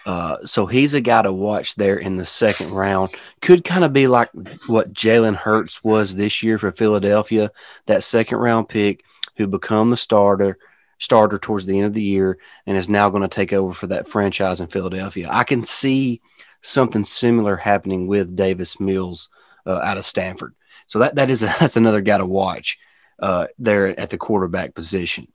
Uh, 0.06 0.38
so 0.46 0.66
he's 0.66 0.94
a 0.94 1.02
guy 1.02 1.22
to 1.22 1.34
watch 1.34 1.76
there 1.76 1.98
in 1.98 2.16
the 2.16 2.26
second 2.26 2.72
round. 2.72 3.12
Could 3.42 3.64
kind 3.66 3.84
of 3.84 3.92
be 3.92 4.08
like 4.08 4.30
what 4.68 4.94
Jalen 4.94 5.36
Hurts 5.36 5.84
was 5.84 6.16
this 6.16 6.42
year 6.42 6.58
for 6.58 6.72
Philadelphia, 6.72 7.52
that 7.88 8.04
second 8.04 8.38
round 8.38 8.70
pick 8.70 9.04
who 9.36 9.48
become 9.48 9.90
the 9.90 9.98
starter 9.98 10.58
starter 11.00 11.38
towards 11.38 11.66
the 11.66 11.78
end 11.78 11.88
of 11.88 11.94
the 11.94 12.02
year 12.02 12.38
and 12.66 12.78
is 12.78 12.88
now 12.88 13.10
going 13.10 13.22
to 13.22 13.28
take 13.28 13.52
over 13.52 13.74
for 13.74 13.88
that 13.88 14.08
franchise 14.08 14.62
in 14.62 14.68
Philadelphia. 14.68 15.28
I 15.30 15.44
can 15.44 15.66
see 15.66 16.22
something 16.62 17.04
similar 17.04 17.58
happening 17.58 18.08
with 18.08 18.38
Davis 18.38 18.80
Mills 18.80 19.30
uh, 19.66 19.80
out 19.80 19.98
of 19.98 20.06
Stanford. 20.06 20.56
So 20.88 21.00
that 21.00 21.16
that 21.16 21.30
is 21.30 21.44
a, 21.44 21.48
that's 21.60 21.78
another 21.78 22.02
guy 22.02 22.18
to 22.18 22.26
watch 22.26 22.78
uh, 23.20 23.48
there 23.58 24.00
at 24.00 24.10
the 24.10 24.18
quarterback 24.18 24.74
position. 24.74 25.28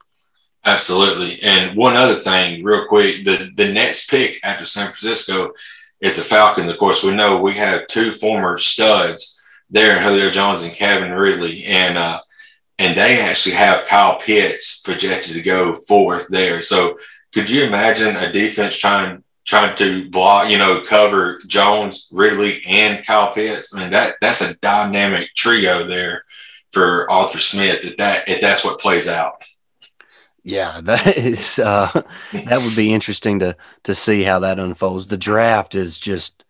Absolutely. 0.63 1.41
And 1.41 1.75
one 1.75 1.95
other 1.95 2.13
thing, 2.13 2.63
real 2.63 2.85
quick, 2.87 3.23
the 3.23 3.51
the 3.55 3.73
next 3.73 4.09
pick 4.09 4.39
after 4.43 4.65
San 4.65 4.85
Francisco 4.85 5.51
is 5.99 6.17
the 6.17 6.23
Falcons. 6.23 6.71
Of 6.71 6.77
course, 6.77 7.03
we 7.03 7.15
know 7.15 7.41
we 7.41 7.53
have 7.53 7.87
two 7.87 8.11
former 8.11 8.57
studs 8.57 9.41
there 9.71 10.01
Julio 10.01 10.29
Jones 10.29 10.63
and 10.63 10.73
Calvin 10.73 11.13
Ridley, 11.13 11.63
and 11.65 11.97
uh, 11.97 12.19
and 12.77 12.95
they 12.95 13.21
actually 13.21 13.55
have 13.55 13.85
Kyle 13.85 14.19
Pitts 14.19 14.81
projected 14.81 15.33
to 15.33 15.41
go 15.41 15.77
fourth 15.87 16.27
there. 16.27 16.61
So 16.61 16.99
could 17.33 17.49
you 17.49 17.63
imagine 17.63 18.15
a 18.17 18.31
defense 18.31 18.77
trying 18.77 19.23
trying 19.51 19.75
to 19.75 20.09
block, 20.09 20.49
you 20.49 20.57
know, 20.57 20.81
cover 20.87 21.37
Jones, 21.45 22.09
Ridley, 22.13 22.61
and 22.65 23.05
Kyle 23.05 23.33
Pitts. 23.33 23.75
I 23.75 23.81
mean, 23.81 23.89
that 23.89 24.15
that's 24.21 24.49
a 24.49 24.57
dynamic 24.61 25.27
trio 25.35 25.85
there 25.85 26.23
for 26.71 27.11
Arthur 27.11 27.39
Smith. 27.39 27.81
That 27.83 27.97
that 27.97 28.29
if 28.29 28.39
that's 28.39 28.63
what 28.63 28.79
plays 28.79 29.09
out. 29.09 29.43
Yeah, 30.43 30.79
that 30.85 31.17
is 31.17 31.59
uh, 31.59 31.91
that 32.31 32.61
would 32.63 32.77
be 32.77 32.93
interesting 32.93 33.39
to 33.39 33.57
to 33.83 33.93
see 33.93 34.23
how 34.23 34.39
that 34.39 34.57
unfolds. 34.57 35.07
The 35.07 35.17
draft 35.17 35.75
is 35.75 35.99
just. 35.99 36.45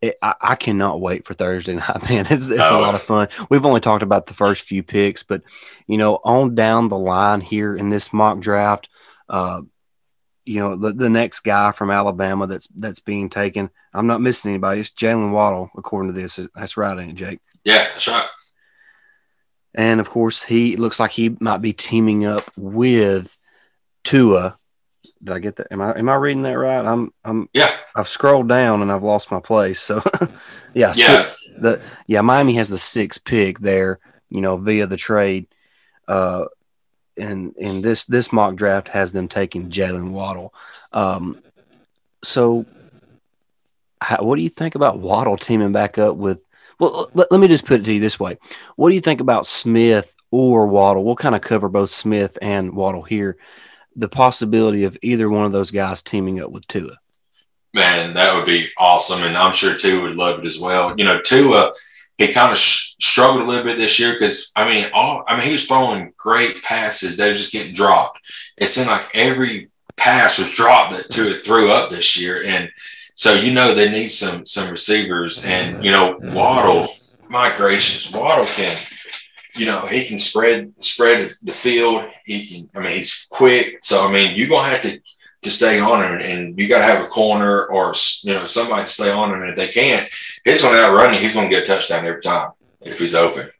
It, 0.00 0.18
I, 0.20 0.34
I, 0.38 0.54
cannot 0.54 1.00
wait 1.00 1.24
for 1.24 1.32
Thursday 1.32 1.74
night, 1.76 2.10
man. 2.10 2.26
It's, 2.28 2.48
it's 2.48 2.60
oh. 2.60 2.78
a 2.78 2.82
lot 2.82 2.94
of 2.94 3.02
fun. 3.02 3.28
We've 3.48 3.64
only 3.64 3.80
talked 3.80 4.02
about 4.02 4.26
the 4.26 4.34
first 4.34 4.62
few 4.62 4.82
picks, 4.82 5.22
but 5.22 5.42
you 5.86 5.96
know, 5.96 6.20
on 6.24 6.54
down 6.54 6.88
the 6.88 6.98
line 6.98 7.40
here 7.40 7.74
in 7.74 7.88
this 7.88 8.12
mock 8.12 8.38
draft, 8.40 8.90
uh, 9.30 9.62
you 10.44 10.60
know 10.60 10.76
the, 10.76 10.92
the 10.92 11.10
next 11.10 11.40
guy 11.40 11.72
from 11.72 11.90
Alabama 11.90 12.46
that's 12.46 12.66
that's 12.68 13.00
being 13.00 13.30
taken. 13.30 13.70
I'm 13.92 14.06
not 14.06 14.20
missing 14.20 14.50
anybody. 14.50 14.80
It's 14.80 14.90
Jaylen 14.90 15.30
Waddle, 15.32 15.70
according 15.76 16.12
to 16.14 16.20
this. 16.20 16.38
That's 16.54 16.76
right, 16.76 16.98
ain't 16.98 17.12
it, 17.12 17.14
Jake? 17.14 17.40
Yeah, 17.64 17.84
that's 17.84 18.08
right. 18.08 18.28
And 19.74 20.00
of 20.00 20.08
course, 20.08 20.42
he 20.42 20.76
looks 20.76 21.00
like 21.00 21.10
he 21.10 21.36
might 21.40 21.58
be 21.62 21.72
teaming 21.72 22.24
up 22.26 22.42
with 22.56 23.36
Tua. 24.04 24.56
Did 25.22 25.32
I 25.34 25.38
get 25.38 25.56
that? 25.56 25.68
Am 25.70 25.80
I 25.80 25.98
am 25.98 26.08
I 26.08 26.14
reading 26.16 26.42
that 26.42 26.52
right? 26.52 26.84
I'm 26.84 27.12
I'm 27.24 27.48
yeah. 27.52 27.70
I've 27.96 28.08
scrolled 28.08 28.48
down 28.48 28.82
and 28.82 28.92
I've 28.92 29.02
lost 29.02 29.30
my 29.30 29.40
place. 29.40 29.80
So 29.80 30.02
yeah, 30.74 30.92
Yeah. 30.94 31.22
six- 31.22 31.40
the 31.58 31.80
yeah 32.06 32.20
Miami 32.20 32.54
has 32.56 32.68
the 32.68 32.78
sixth 32.78 33.24
pick 33.24 33.58
there. 33.60 33.98
You 34.28 34.40
know, 34.40 34.56
via 34.56 34.86
the 34.86 34.96
trade. 34.96 35.46
Uh, 36.08 36.46
and 37.16 37.54
and 37.60 37.82
this 37.82 38.04
this 38.04 38.32
mock 38.32 38.56
draft 38.56 38.88
has 38.88 39.12
them 39.12 39.28
taking 39.28 39.70
Jaylen 39.70 40.10
Waddle. 40.10 40.54
Um, 40.92 41.40
so 42.22 42.66
how, 44.00 44.22
what 44.22 44.36
do 44.36 44.42
you 44.42 44.48
think 44.48 44.74
about 44.74 44.98
Waddle 44.98 45.36
teaming 45.36 45.72
back 45.72 45.98
up 45.98 46.16
with? 46.16 46.42
Well, 46.78 47.08
let, 47.14 47.30
let 47.30 47.40
me 47.40 47.48
just 47.48 47.66
put 47.66 47.80
it 47.80 47.84
to 47.84 47.92
you 47.92 48.00
this 48.00 48.20
way: 48.20 48.38
What 48.76 48.90
do 48.90 48.94
you 48.94 49.00
think 49.00 49.20
about 49.20 49.46
Smith 49.46 50.14
or 50.30 50.66
Waddle? 50.66 51.04
We'll 51.04 51.16
kind 51.16 51.34
of 51.34 51.40
cover 51.40 51.68
both 51.68 51.90
Smith 51.90 52.38
and 52.42 52.74
Waddle 52.74 53.02
here. 53.02 53.36
The 53.96 54.08
possibility 54.08 54.84
of 54.84 54.98
either 55.02 55.28
one 55.28 55.44
of 55.44 55.52
those 55.52 55.70
guys 55.70 56.02
teaming 56.02 56.40
up 56.40 56.50
with 56.50 56.66
Tua. 56.66 56.98
Man, 57.72 58.14
that 58.14 58.34
would 58.34 58.46
be 58.46 58.68
awesome, 58.76 59.22
and 59.24 59.36
I'm 59.36 59.52
sure 59.52 59.76
Tua 59.76 60.02
would 60.02 60.16
love 60.16 60.40
it 60.40 60.46
as 60.46 60.60
well. 60.60 60.94
You 60.96 61.04
know, 61.04 61.20
Tua, 61.20 61.72
he 62.18 62.32
kind 62.32 62.52
of 62.52 62.58
sh- 62.58 62.94
struggled 63.00 63.42
a 63.42 63.46
little 63.46 63.64
bit 63.64 63.78
this 63.78 63.98
year 63.98 64.12
because 64.12 64.52
I 64.56 64.68
mean, 64.68 64.88
all 64.92 65.24
I 65.26 65.36
mean, 65.36 65.46
he 65.46 65.52
was 65.52 65.66
throwing 65.66 66.12
great 66.16 66.62
passes; 66.62 67.16
they 67.16 67.28
were 67.28 67.36
just 67.36 67.52
getting 67.52 67.74
dropped. 67.74 68.20
It 68.56 68.68
seemed 68.68 68.88
like 68.88 69.08
every 69.14 69.70
pass 69.96 70.38
was 70.38 70.50
dropped 70.50 70.94
that 70.94 71.10
Tua 71.10 71.34
threw 71.34 71.70
up 71.70 71.90
this 71.90 72.20
year, 72.20 72.42
and 72.44 72.70
so 73.14 73.34
you 73.34 73.52
know 73.52 73.74
they 73.74 73.90
need 73.90 74.08
some 74.08 74.46
some 74.46 74.70
receivers, 74.70 75.44
and 75.44 75.84
you 75.84 75.90
know 75.90 76.18
Waddle. 76.22 76.88
My 77.28 77.56
gracious, 77.56 78.12
Waddle 78.12 78.44
can, 78.44 78.76
you 79.56 79.66
know, 79.66 79.86
he 79.86 80.04
can 80.04 80.18
spread 80.18 80.72
spread 80.80 81.32
the 81.42 81.52
field. 81.52 82.08
He 82.24 82.46
can. 82.46 82.70
I 82.74 82.80
mean, 82.80 82.96
he's 82.96 83.26
quick. 83.30 83.78
So 83.82 84.06
I 84.06 84.12
mean, 84.12 84.36
you're 84.36 84.48
gonna 84.48 84.68
have 84.68 84.82
to 84.82 85.00
to 85.44 85.50
stay 85.50 85.78
on 85.80 86.02
him, 86.02 86.20
and 86.20 86.58
you 86.58 86.68
got 86.68 86.78
to 86.78 86.84
have 86.84 87.04
a 87.04 87.08
corner 87.08 87.66
or 87.66 87.92
you 88.22 88.34
know 88.34 88.44
somebody 88.44 88.82
to 88.82 88.88
stay 88.88 89.10
on 89.10 89.32
him. 89.32 89.42
And 89.42 89.50
if 89.50 89.56
they 89.56 89.68
can't, 89.68 90.08
he's 90.44 90.62
going 90.62 90.74
to 90.74 90.84
outrun 90.84 91.14
you. 91.14 91.20
He's 91.20 91.34
going 91.34 91.48
to 91.48 91.54
get 91.54 91.62
a 91.62 91.66
touchdown 91.66 92.04
every 92.06 92.20
time 92.20 92.50
if 92.80 92.98
he's 92.98 93.14
open. 93.14 93.50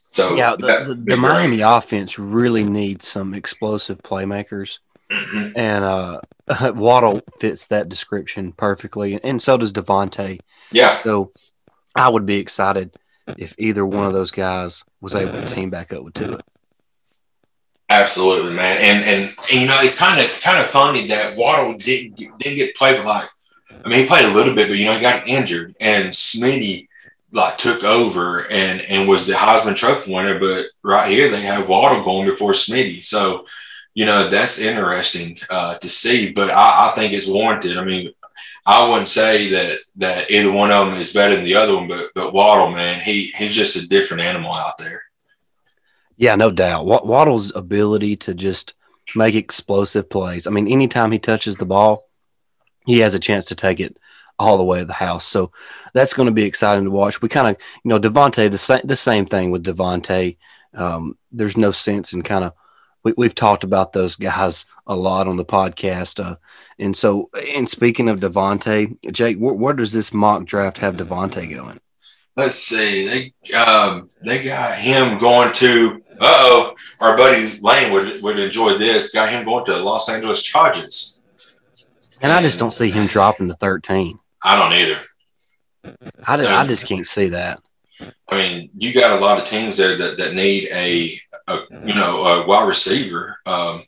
So 0.00 0.36
Yeah, 0.36 0.56
the, 0.58 0.84
the, 0.88 0.94
the. 1.10 1.16
Miami 1.16 1.60
offense 1.60 2.18
really 2.18 2.64
needs 2.64 3.06
some 3.06 3.34
explosive 3.34 3.98
playmakers, 3.98 4.78
Mhm. 5.10 5.52
and 5.56 5.84
uh, 5.84 6.20
Waddle 6.74 7.20
fits 7.40 7.66
that 7.66 7.88
description 7.88 8.52
perfectly, 8.52 9.20
and 9.22 9.40
so 9.40 9.56
does 9.56 9.72
DeVonta. 9.72 10.38
Yeah, 10.72 10.98
So 10.98 11.32
I 11.94 12.08
would 12.08 12.26
be 12.26 12.38
excited 12.38 12.94
if 13.36 13.54
either 13.58 13.84
one 13.84 14.06
of 14.06 14.12
those 14.12 14.30
guys 14.30 14.82
was 15.00 15.14
able 15.14 15.32
to 15.32 15.46
team 15.46 15.70
back 15.70 15.92
up 15.92 16.02
with 16.02 16.14
Tua. 16.14 16.40
Absolutely, 17.88 18.54
man. 18.54 18.78
And, 18.78 19.04
and 19.04 19.34
and 19.50 19.60
you 19.60 19.66
know, 19.66 19.78
it's 19.80 19.98
kind 19.98 20.20
of 20.20 20.40
kind 20.42 20.58
of 20.58 20.66
funny 20.66 21.06
that 21.08 21.36
Waddle 21.36 21.74
didn't 21.74 22.16
didn't 22.16 22.38
get 22.38 22.76
played 22.76 23.04
like. 23.04 23.28
I 23.84 23.88
mean, 23.88 24.00
he 24.00 24.06
played 24.06 24.24
a 24.24 24.34
little 24.34 24.54
bit, 24.54 24.68
but 24.68 24.76
you 24.76 24.86
know, 24.86 24.94
he 24.94 25.00
got 25.00 25.28
injured, 25.28 25.74
and 25.80 26.08
Smitty 26.08 26.88
like 27.32 27.58
took 27.58 27.84
over 27.84 28.50
and 28.50 28.80
and 28.82 29.08
was 29.08 29.26
the 29.26 29.34
Heisman 29.34 29.76
Trophy 29.76 30.12
winner. 30.12 30.38
But 30.38 30.66
right 30.82 31.10
here, 31.10 31.30
they 31.30 31.42
have 31.42 31.68
Waddle 31.68 32.04
going 32.04 32.26
before 32.26 32.52
Smitty, 32.52 33.04
so 33.04 33.46
you 33.94 34.06
know 34.06 34.28
that's 34.28 34.60
interesting 34.60 35.38
uh, 35.50 35.74
to 35.78 35.88
see. 35.88 36.32
But 36.32 36.50
I, 36.50 36.88
I 36.88 36.92
think 36.94 37.12
it's 37.12 37.28
warranted. 37.28 37.76
I 37.76 37.84
mean, 37.84 38.12
I 38.66 38.88
wouldn't 38.88 39.08
say 39.08 39.50
that 39.50 39.78
that 39.96 40.30
either 40.30 40.52
one 40.52 40.70
of 40.72 40.86
them 40.86 40.96
is 40.96 41.12
better 41.12 41.34
than 41.34 41.44
the 41.44 41.56
other 41.56 41.74
one, 41.74 41.88
but 41.88 42.10
but 42.14 42.32
Waddle, 42.32 42.70
man, 42.70 43.00
he 43.00 43.32
he's 43.36 43.54
just 43.54 43.82
a 43.82 43.88
different 43.88 44.22
animal 44.22 44.54
out 44.54 44.78
there. 44.78 45.04
Yeah, 46.18 46.34
no 46.34 46.50
doubt. 46.50 46.84
Waddle's 46.84 47.54
ability 47.54 48.16
to 48.16 48.34
just 48.34 48.74
make 49.14 49.34
explosive 49.36 50.10
plays. 50.10 50.46
I 50.46 50.50
mean, 50.50 50.66
anytime 50.68 51.12
he 51.12 51.18
touches 51.18 51.56
the 51.56 51.64
ball, 51.64 52.00
he 52.86 52.98
has 52.98 53.14
a 53.14 53.20
chance 53.20 53.46
to 53.46 53.54
take 53.54 53.78
it 53.78 53.98
all 54.36 54.56
the 54.56 54.64
way 54.64 54.80
to 54.80 54.84
the 54.84 54.92
house. 54.92 55.24
So 55.26 55.52
that's 55.94 56.14
going 56.14 56.26
to 56.26 56.32
be 56.32 56.44
exciting 56.44 56.84
to 56.84 56.90
watch. 56.90 57.22
We 57.22 57.28
kind 57.28 57.48
of, 57.48 57.56
you 57.84 57.88
know, 57.88 58.00
DeVonta, 58.00 58.50
the 58.50 58.58
same, 58.58 58.80
the 58.84 58.96
same 58.96 59.26
thing 59.26 59.52
with 59.52 59.64
DeVonta. 59.64 60.36
Um, 60.74 61.16
there's 61.30 61.56
no 61.56 61.70
sense 61.70 62.12
in 62.12 62.22
kind 62.22 62.44
of, 62.44 62.52
we, 63.04 63.14
we've 63.16 63.34
talked 63.34 63.62
about 63.62 63.92
those 63.92 64.16
guys 64.16 64.66
a 64.86 64.96
lot 64.96 65.28
on 65.28 65.36
the 65.36 65.44
podcast. 65.44 66.24
Uh, 66.24 66.36
and 66.78 66.96
so, 66.96 67.30
and 67.54 67.70
speaking 67.70 68.08
of 68.08 68.20
DeVonta, 68.20 68.96
Jake, 69.12 69.38
where, 69.38 69.54
where 69.54 69.74
does 69.74 69.92
this 69.92 70.12
mock 70.12 70.46
draft 70.46 70.78
have 70.78 70.96
DeVonta 70.96 71.48
going? 71.48 71.80
Let's 72.36 72.54
see. 72.54 73.32
They 73.42 73.56
um, 73.56 74.10
they 74.24 74.44
got 74.44 74.78
him 74.78 75.18
going 75.18 75.52
to. 75.54 76.00
Uh 76.20 76.26
oh, 76.26 76.74
our 77.00 77.16
buddy 77.16 77.48
Lane 77.60 77.92
would 77.92 78.22
would 78.22 78.38
enjoy 78.38 78.76
this. 78.76 79.12
Got 79.12 79.30
him 79.30 79.44
going 79.44 79.64
to 79.66 79.72
the 79.72 79.82
Los 79.82 80.08
Angeles 80.08 80.42
Chargers. 80.42 81.22
And 82.20 82.32
I 82.32 82.42
just 82.42 82.58
don't 82.58 82.72
see 82.72 82.90
him 82.90 83.06
dropping 83.06 83.48
to 83.48 83.54
13. 83.54 84.18
I 84.42 84.56
don't 84.56 84.72
either. 84.72 85.00
I, 86.26 86.36
just, 86.36 86.50
I 86.50 86.66
just 86.66 86.86
can't 86.86 87.06
see 87.06 87.28
that. 87.28 87.60
I 88.28 88.36
mean, 88.36 88.70
you 88.76 88.92
got 88.92 89.18
a 89.18 89.24
lot 89.24 89.38
of 89.38 89.46
teams 89.46 89.76
there 89.76 89.96
that, 89.96 90.18
that 90.18 90.34
need 90.34 90.68
a, 90.72 91.20
a 91.46 91.60
you 91.84 91.94
know 91.94 92.24
a 92.24 92.46
wide 92.46 92.66
receiver. 92.66 93.36
Um, 93.46 93.84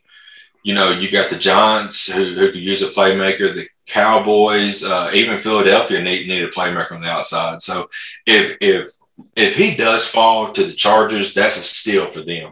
you 0.63 0.73
know, 0.73 0.91
you 0.91 1.09
got 1.09 1.29
the 1.29 1.37
Giants 1.37 2.11
who, 2.11 2.35
who 2.35 2.51
could 2.51 2.61
use 2.61 2.81
a 2.81 2.87
playmaker. 2.87 3.53
The 3.53 3.67
Cowboys, 3.87 4.83
uh, 4.83 5.11
even 5.13 5.41
Philadelphia 5.41 6.01
need 6.01 6.27
need 6.27 6.43
a 6.43 6.49
playmaker 6.49 6.93
on 6.93 7.01
the 7.01 7.09
outside. 7.09 7.61
So 7.61 7.89
if 8.25 8.57
if 8.61 8.91
if 9.35 9.55
he 9.55 9.75
does 9.75 10.09
fall 10.09 10.51
to 10.51 10.63
the 10.63 10.73
Chargers, 10.73 11.33
that's 11.33 11.57
a 11.57 11.63
steal 11.63 12.05
for 12.05 12.21
them. 12.21 12.51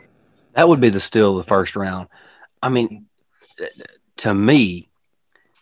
That 0.53 0.67
would 0.67 0.81
be 0.81 0.89
the 0.89 0.99
steal 0.99 1.37
of 1.37 1.45
the 1.45 1.47
first 1.47 1.75
round. 1.75 2.07
I 2.61 2.69
mean, 2.69 3.05
to 4.17 4.33
me, 4.33 4.89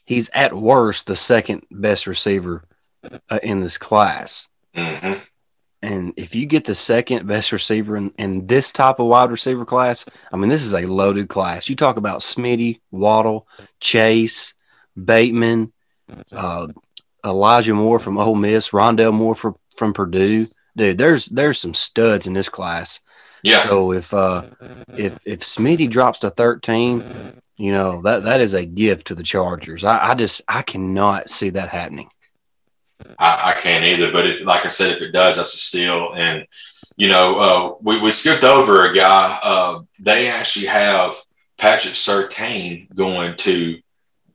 he's 0.05 0.29
at 0.33 0.53
worst 0.53 1.07
the 1.07 1.15
second 1.15 1.63
best 1.69 2.07
receiver 2.07 2.63
uh, 3.29 3.39
in 3.43 3.59
this 3.61 3.77
class. 3.77 4.47
hmm 4.73 5.13
And 5.81 6.13
if 6.17 6.33
you 6.33 6.45
get 6.45 6.65
the 6.65 6.75
second 6.75 7.27
best 7.27 7.51
receiver 7.51 7.95
in, 7.97 8.11
in 8.17 8.47
this 8.47 8.71
type 8.71 8.99
of 8.99 9.07
wide 9.07 9.29
receiver 9.29 9.65
class, 9.65 10.05
I 10.31 10.37
mean, 10.37 10.49
this 10.49 10.63
is 10.63 10.73
a 10.73 10.87
loaded 10.87 11.29
class. 11.29 11.69
You 11.69 11.75
talk 11.75 11.97
about 11.97 12.21
Smitty, 12.21 12.79
Waddle, 12.89 13.47
Chase, 13.79 14.55
Bateman, 14.95 15.71
uh, 16.31 16.67
Elijah 17.23 17.73
Moore 17.73 17.99
from 17.99 18.17
Ole 18.17 18.35
Miss, 18.35 18.69
Rondale 18.69 19.13
Moore 19.13 19.35
from, 19.35 19.55
from 19.75 19.93
Purdue. 19.93 20.47
Dude, 20.77 20.97
there's 20.99 21.25
there's 21.25 21.59
some 21.59 21.73
studs 21.73 22.27
in 22.27 22.33
this 22.33 22.49
class. 22.49 22.99
Yeah. 23.43 23.63
So 23.63 23.91
if 23.93 24.13
uh 24.13 24.43
if 24.95 25.17
if 25.25 25.39
Smitty 25.41 25.89
drops 25.89 26.19
to 26.19 26.29
13, 26.29 27.03
you 27.57 27.71
know, 27.71 28.01
that 28.03 28.23
that 28.23 28.41
is 28.41 28.53
a 28.53 28.63
gift 28.63 29.07
to 29.07 29.15
the 29.15 29.23
Chargers. 29.23 29.83
I, 29.83 30.11
I 30.11 30.15
just 30.15 30.43
I 30.47 30.61
cannot 30.61 31.29
see 31.29 31.49
that 31.49 31.69
happening. 31.69 32.09
I, 33.19 33.53
I 33.55 33.59
can't 33.61 33.83
either. 33.85 34.11
But 34.11 34.27
it, 34.27 34.45
like 34.45 34.65
I 34.65 34.69
said, 34.69 34.91
if 34.95 35.01
it 35.01 35.11
does, 35.11 35.37
that's 35.37 35.53
a 35.53 35.57
steal. 35.57 36.13
And 36.15 36.45
you 36.95 37.09
know, 37.09 37.35
uh, 37.39 37.77
we 37.81 37.99
we 38.01 38.11
skipped 38.11 38.43
over 38.43 38.85
a 38.85 38.93
guy. 38.95 39.39
Uh, 39.41 39.81
they 39.99 40.29
actually 40.29 40.67
have 40.67 41.15
Patrick 41.57 41.95
Surtain 41.95 42.93
going 42.95 43.35
to 43.37 43.79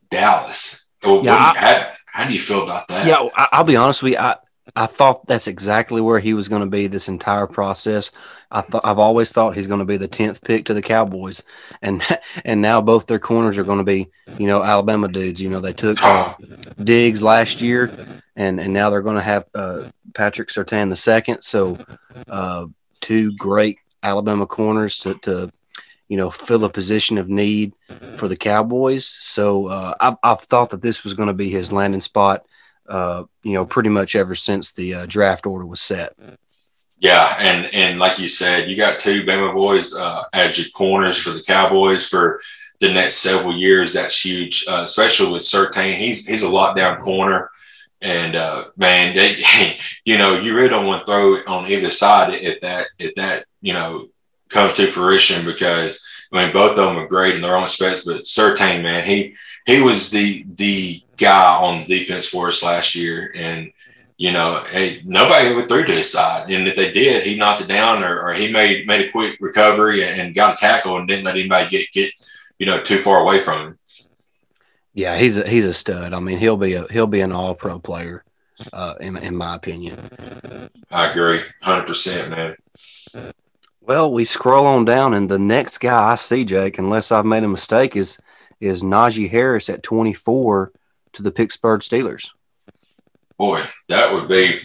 Dallas. 0.09 0.89
Well, 1.03 1.23
Yeah, 1.23 1.51
you- 1.53 1.59
how, 1.59 1.91
how 2.05 2.27
do 2.27 2.33
you 2.33 2.39
feel 2.39 2.63
about 2.63 2.87
that? 2.89 3.07
Yeah, 3.07 3.27
I, 3.35 3.47
I'll 3.53 3.63
be 3.63 3.75
honest 3.75 4.03
with 4.03 4.13
you. 4.13 4.19
I 4.19 4.35
I 4.75 4.85
thought 4.85 5.27
that's 5.27 5.47
exactly 5.47 6.01
where 6.01 6.19
he 6.19 6.33
was 6.33 6.47
going 6.47 6.61
to 6.61 6.69
be 6.69 6.87
this 6.87 7.09
entire 7.09 7.47
process. 7.47 8.11
I 8.49 8.61
thought 8.61 8.85
I've 8.85 8.99
always 8.99 9.31
thought 9.31 9.55
he's 9.55 9.67
going 9.67 9.79
to 9.79 9.85
be 9.85 9.97
the 9.97 10.07
tenth 10.07 10.41
pick 10.41 10.65
to 10.65 10.73
the 10.73 10.81
Cowboys, 10.81 11.43
and 11.81 12.01
and 12.45 12.61
now 12.61 12.81
both 12.81 13.05
their 13.05 13.19
corners 13.19 13.57
are 13.57 13.63
going 13.63 13.79
to 13.79 13.83
be 13.83 14.09
you 14.37 14.47
know 14.47 14.63
Alabama 14.63 15.07
dudes. 15.07 15.41
You 15.41 15.49
know 15.49 15.59
they 15.59 15.73
took 15.73 16.01
uh, 16.01 16.33
Diggs 16.83 17.21
last 17.21 17.61
year, 17.61 17.91
and 18.35 18.59
and 18.59 18.73
now 18.73 18.89
they're 18.89 19.01
going 19.01 19.17
to 19.17 19.21
have 19.21 19.45
uh, 19.53 19.89
Patrick 20.13 20.49
Surtain 20.49 20.89
the 20.89 20.95
second. 20.95 21.41
So 21.41 21.77
uh, 22.27 22.67
two 23.01 23.35
great 23.35 23.79
Alabama 24.01 24.45
corners 24.45 24.99
to, 24.99 25.15
to 25.23 25.51
you 26.07 26.17
know 26.17 26.29
fill 26.29 26.63
a 26.63 26.69
position 26.69 27.17
of 27.17 27.29
need 27.29 27.73
for 28.17 28.27
the 28.27 28.37
Cowboys. 28.37 29.17
So 29.19 29.67
uh, 29.67 29.93
I've, 29.99 30.15
I've 30.23 30.41
thought 30.41 30.69
that 30.69 30.81
this 30.81 31.03
was 31.03 31.13
going 31.13 31.27
to 31.27 31.33
be 31.33 31.49
his 31.49 31.73
landing 31.73 32.01
spot. 32.01 32.45
Uh, 32.87 33.23
you 33.43 33.53
know, 33.53 33.65
pretty 33.65 33.89
much 33.89 34.15
ever 34.15 34.35
since 34.35 34.71
the 34.71 34.93
uh, 34.93 35.05
draft 35.05 35.45
order 35.45 35.65
was 35.65 35.81
set. 35.81 36.13
Yeah, 37.03 37.35
and 37.37 37.65
and 37.73 37.99
like 37.99 38.17
you 38.17 38.29
said, 38.29 38.69
you 38.69 38.77
got 38.77 38.97
two 38.97 39.23
Bama 39.23 39.53
boys 39.53 39.93
uh, 39.93 40.23
as 40.31 40.57
your 40.57 40.69
corners 40.73 41.21
for 41.21 41.31
the 41.31 41.43
Cowboys 41.43 42.07
for 42.07 42.39
the 42.79 42.93
next 42.93 43.17
several 43.17 43.57
years. 43.57 43.93
That's 43.93 44.23
huge, 44.23 44.65
uh, 44.69 44.83
especially 44.83 45.33
with 45.33 45.41
Surtain. 45.41 45.95
He's 45.95 46.25
he's 46.25 46.43
a 46.43 46.47
lockdown 46.47 47.01
corner, 47.01 47.51
and 48.01 48.37
uh, 48.37 48.65
man, 48.77 49.13
they 49.13 49.35
you 50.05 50.17
know 50.17 50.39
you 50.39 50.55
really 50.55 50.69
don't 50.69 50.87
want 50.87 51.05
to 51.05 51.11
throw 51.11 51.35
it 51.35 51.45
on 51.47 51.69
either 51.69 51.89
side 51.89 52.33
if 52.35 52.61
that 52.61 52.87
if 52.99 53.13
that 53.15 53.47
you 53.59 53.73
know 53.73 54.07
comes 54.47 54.75
to 54.75 54.87
fruition 54.87 55.45
because 55.45 56.07
I 56.31 56.45
mean 56.45 56.53
both 56.53 56.77
of 56.77 56.85
them 56.85 56.97
are 56.97 57.07
great 57.07 57.35
in 57.35 57.41
their 57.41 57.57
own 57.57 57.63
respects, 57.63 58.05
but 58.05 58.23
Surtain, 58.23 58.81
man, 58.81 59.05
he 59.05 59.35
he 59.65 59.81
was 59.81 60.09
the 60.09 60.45
the 60.55 61.02
guy 61.17 61.55
on 61.55 61.79
the 61.79 61.85
defense 61.85 62.27
for 62.27 62.47
us 62.47 62.63
last 62.63 62.95
year, 62.95 63.31
and 63.35 63.71
you 64.17 64.31
know, 64.31 64.63
hey, 64.69 65.01
nobody 65.03 65.49
ever 65.49 65.63
threw 65.63 65.83
to 65.83 65.91
his 65.91 66.11
side. 66.11 66.49
And 66.49 66.67
if 66.67 66.75
they 66.75 66.91
did, 66.91 67.23
he 67.23 67.35
knocked 67.35 67.63
it 67.63 67.67
down 67.67 68.03
or, 68.03 68.21
or 68.21 68.33
he 68.33 68.51
made 68.51 68.87
made 68.87 69.07
a 69.07 69.11
quick 69.11 69.37
recovery 69.39 70.03
and 70.03 70.35
got 70.35 70.55
a 70.55 70.57
tackle 70.57 70.97
and 70.97 71.07
didn't 71.07 71.25
let 71.25 71.35
anybody 71.35 71.69
get 71.69 71.91
get 71.91 72.11
you 72.59 72.65
know 72.65 72.81
too 72.81 72.99
far 72.99 73.19
away 73.21 73.39
from 73.39 73.67
him. 73.67 73.79
Yeah, 74.93 75.17
he's 75.17 75.37
a 75.37 75.47
he's 75.47 75.65
a 75.65 75.73
stud. 75.73 76.13
I 76.13 76.19
mean, 76.19 76.37
he'll 76.37 76.57
be 76.57 76.73
a 76.73 76.85
he'll 76.91 77.07
be 77.07 77.21
an 77.21 77.31
all 77.31 77.55
pro 77.55 77.79
player, 77.79 78.23
uh, 78.71 78.93
in 79.01 79.17
in 79.17 79.35
my 79.35 79.55
opinion. 79.55 79.99
I 80.91 81.11
agree, 81.11 81.41
hundred 81.61 81.87
percent, 81.87 82.29
man. 82.29 82.55
Well, 83.81 84.13
we 84.13 84.23
scroll 84.23 84.65
on 84.65 84.85
down, 84.85 85.13
and 85.13 85.29
the 85.29 85.39
next 85.39 85.79
guy 85.79 86.11
I 86.11 86.15
see, 86.15 86.45
Jake, 86.45 86.77
unless 86.77 87.11
I've 87.11 87.25
made 87.25 87.43
a 87.43 87.47
mistake, 87.47 87.95
is 87.95 88.19
is 88.61 88.83
Najee 88.83 89.29
Harris 89.29 89.69
at 89.69 89.83
twenty 89.83 90.13
four 90.13 90.71
to 91.13 91.23
the 91.23 91.31
Pittsburgh 91.31 91.81
Steelers. 91.81 92.29
Boy, 93.37 93.63
that 93.89 94.13
would 94.13 94.27
be, 94.27 94.59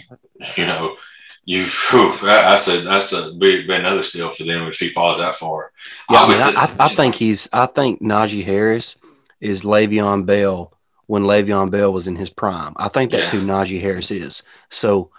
you 0.56 0.66
know, 0.66 0.96
you. 1.44 1.64
Whew, 1.90 2.14
that's 2.22 2.68
a 2.68 2.80
that's 2.82 3.12
a 3.12 3.34
big 3.34 3.68
another 3.70 4.02
steal 4.02 4.30
for 4.30 4.44
them 4.44 4.68
if 4.68 4.78
he 4.78 4.90
falls 4.90 5.18
that 5.18 5.36
far. 5.36 5.72
Yeah, 6.10 6.22
I, 6.22 6.28
mean, 6.28 6.40
I, 6.40 6.76
I, 6.78 6.86
I 6.86 6.94
think 6.94 7.14
he's. 7.14 7.48
I 7.52 7.66
think 7.66 8.02
Najee 8.02 8.44
Harris 8.44 8.96
is 9.40 9.62
Le'Veon 9.62 10.26
Bell 10.26 10.72
when 11.06 11.22
Le'Veon 11.22 11.70
Bell 11.70 11.92
was 11.92 12.06
in 12.06 12.16
his 12.16 12.30
prime. 12.30 12.74
I 12.76 12.88
think 12.88 13.10
that's 13.10 13.32
yeah. 13.32 13.40
who 13.40 13.46
Najee 13.46 13.80
Harris 13.80 14.10
is. 14.10 14.42
So, 14.68 15.10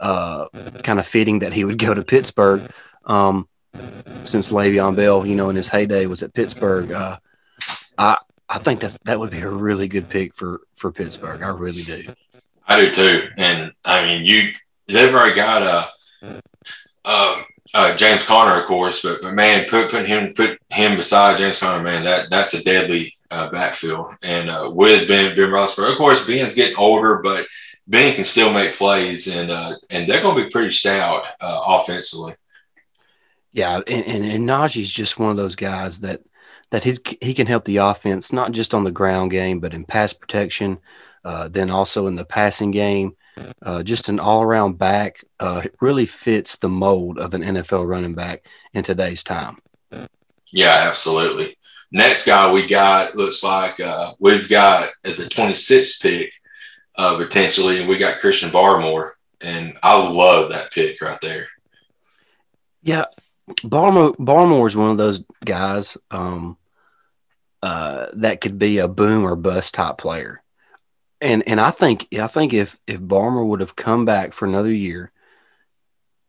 uh, 0.00 0.48
kind 0.82 0.98
of 0.98 1.06
fitting 1.06 1.38
that 1.40 1.52
he 1.52 1.64
would 1.64 1.78
go 1.78 1.94
to 1.94 2.02
Pittsburgh, 2.02 2.68
um, 3.04 3.48
since 4.24 4.50
Le'Veon 4.50 4.96
Bell, 4.96 5.24
you 5.24 5.36
know, 5.36 5.50
in 5.50 5.56
his 5.56 5.68
heyday 5.68 6.06
was 6.06 6.22
at 6.22 6.34
Pittsburgh. 6.34 6.90
Uh, 6.90 7.18
I 7.96 8.16
I 8.48 8.58
think 8.58 8.80
that's 8.80 8.98
that 9.04 9.18
would 9.18 9.30
be 9.30 9.40
a 9.40 9.50
really 9.50 9.88
good 9.88 10.08
pick 10.08 10.34
for 10.34 10.60
for 10.76 10.92
Pittsburgh. 10.92 11.42
I 11.42 11.48
really 11.48 11.82
do. 11.82 12.02
I 12.66 12.80
do 12.80 12.90
too, 12.90 13.28
and 13.36 13.72
I 13.84 14.04
mean 14.04 14.24
you. 14.24 14.52
They've 14.88 15.12
already 15.12 15.34
got 15.34 15.62
a. 15.62 16.38
Uh, 17.04 17.42
uh, 17.74 17.96
James 17.96 18.26
Conner, 18.26 18.60
of 18.60 18.66
course, 18.66 19.02
but, 19.02 19.20
but 19.22 19.32
man, 19.34 19.66
put 19.68 19.90
put 19.90 20.06
him 20.06 20.32
put 20.34 20.58
him 20.70 20.96
beside 20.96 21.38
James 21.38 21.58
Conner, 21.58 21.82
man, 21.82 22.04
that 22.04 22.30
that's 22.30 22.54
a 22.54 22.62
deadly 22.62 23.12
uh, 23.30 23.50
backfield. 23.50 24.14
And 24.22 24.48
uh, 24.48 24.70
with 24.72 25.08
Ben 25.08 25.34
Ben 25.34 25.48
Roethlisberger, 25.48 25.92
of 25.92 25.98
course, 25.98 26.26
Ben's 26.26 26.54
getting 26.54 26.76
older, 26.76 27.16
but 27.22 27.46
Ben 27.86 28.14
can 28.14 28.24
still 28.24 28.52
make 28.52 28.74
plays, 28.74 29.34
and 29.34 29.50
uh, 29.50 29.74
and 29.90 30.08
they're 30.08 30.22
going 30.22 30.36
to 30.36 30.44
be 30.44 30.50
pretty 30.50 30.70
stout 30.70 31.26
uh, 31.40 31.60
offensively. 31.66 32.34
Yeah, 33.52 33.80
and, 33.86 34.06
and 34.06 34.24
and 34.24 34.48
Najee's 34.48 34.90
just 34.90 35.18
one 35.18 35.30
of 35.30 35.36
those 35.36 35.56
guys 35.56 36.00
that 36.00 36.20
that 36.70 36.84
his 36.84 37.00
he 37.20 37.34
can 37.34 37.46
help 37.46 37.64
the 37.64 37.78
offense 37.78 38.32
not 38.32 38.52
just 38.52 38.74
on 38.74 38.84
the 38.84 38.90
ground 38.90 39.30
game, 39.30 39.60
but 39.60 39.74
in 39.74 39.84
pass 39.84 40.12
protection, 40.12 40.78
uh, 41.24 41.48
then 41.48 41.70
also 41.70 42.06
in 42.06 42.16
the 42.16 42.24
passing 42.24 42.70
game. 42.70 43.16
Uh, 43.62 43.82
just 43.82 44.08
an 44.08 44.18
all 44.18 44.42
around 44.42 44.78
back. 44.78 45.22
Uh, 45.38 45.62
really 45.80 46.06
fits 46.06 46.56
the 46.56 46.68
mold 46.68 47.18
of 47.18 47.34
an 47.34 47.42
NFL 47.42 47.86
running 47.86 48.14
back 48.14 48.46
in 48.72 48.82
today's 48.82 49.22
time. 49.22 49.58
Yeah, 50.52 50.84
absolutely. 50.88 51.58
Next 51.92 52.26
guy 52.26 52.50
we 52.50 52.66
got 52.66 53.14
looks 53.16 53.44
like 53.44 53.78
uh, 53.78 54.12
we've 54.18 54.48
got 54.48 54.90
at 55.04 55.16
the 55.16 55.24
26th 55.24 56.02
pick 56.02 56.32
uh, 56.96 57.16
potentially, 57.16 57.80
and 57.80 57.88
we 57.88 57.98
got 57.98 58.18
Christian 58.18 58.48
Barmore, 58.48 59.12
and 59.40 59.76
I 59.82 59.96
love 59.96 60.50
that 60.50 60.72
pick 60.72 61.00
right 61.00 61.20
there. 61.20 61.46
Yeah, 62.82 63.04
Barmore 63.48 64.16
Barmore 64.16 64.66
is 64.66 64.76
one 64.76 64.90
of 64.90 64.98
those 64.98 65.24
guys 65.44 65.96
um, 66.10 66.56
uh, 67.62 68.06
that 68.14 68.40
could 68.40 68.58
be 68.58 68.78
a 68.78 68.88
boom 68.88 69.24
or 69.24 69.36
bust 69.36 69.74
type 69.74 69.98
player, 69.98 70.42
and 71.20 71.46
and 71.46 71.60
I 71.60 71.70
think 71.70 72.08
I 72.18 72.26
think 72.26 72.52
if 72.52 72.78
if 72.86 73.00
Barmore 73.00 73.46
would 73.46 73.60
have 73.60 73.76
come 73.76 74.04
back 74.04 74.32
for 74.32 74.46
another 74.46 74.72
year, 74.72 75.12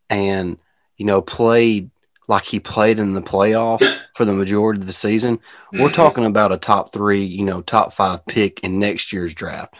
and 0.10 0.58
you 0.98 1.06
know 1.06 1.22
played 1.22 1.90
like 2.28 2.44
he 2.44 2.60
played 2.60 3.00
in 3.00 3.14
the 3.14 3.22
playoff 3.22 3.82
for 4.16 4.26
the 4.26 4.34
majority 4.34 4.82
of 4.82 4.88
the 4.88 4.94
season, 4.94 5.38
mm-hmm. 5.38 5.82
we're 5.82 5.92
talking 5.92 6.26
about 6.26 6.52
a 6.52 6.58
top 6.58 6.92
three, 6.92 7.24
you 7.24 7.44
know, 7.44 7.62
top 7.62 7.94
five 7.94 8.26
pick 8.26 8.60
in 8.62 8.80
next 8.80 9.14
year's 9.14 9.34
draft. 9.34 9.74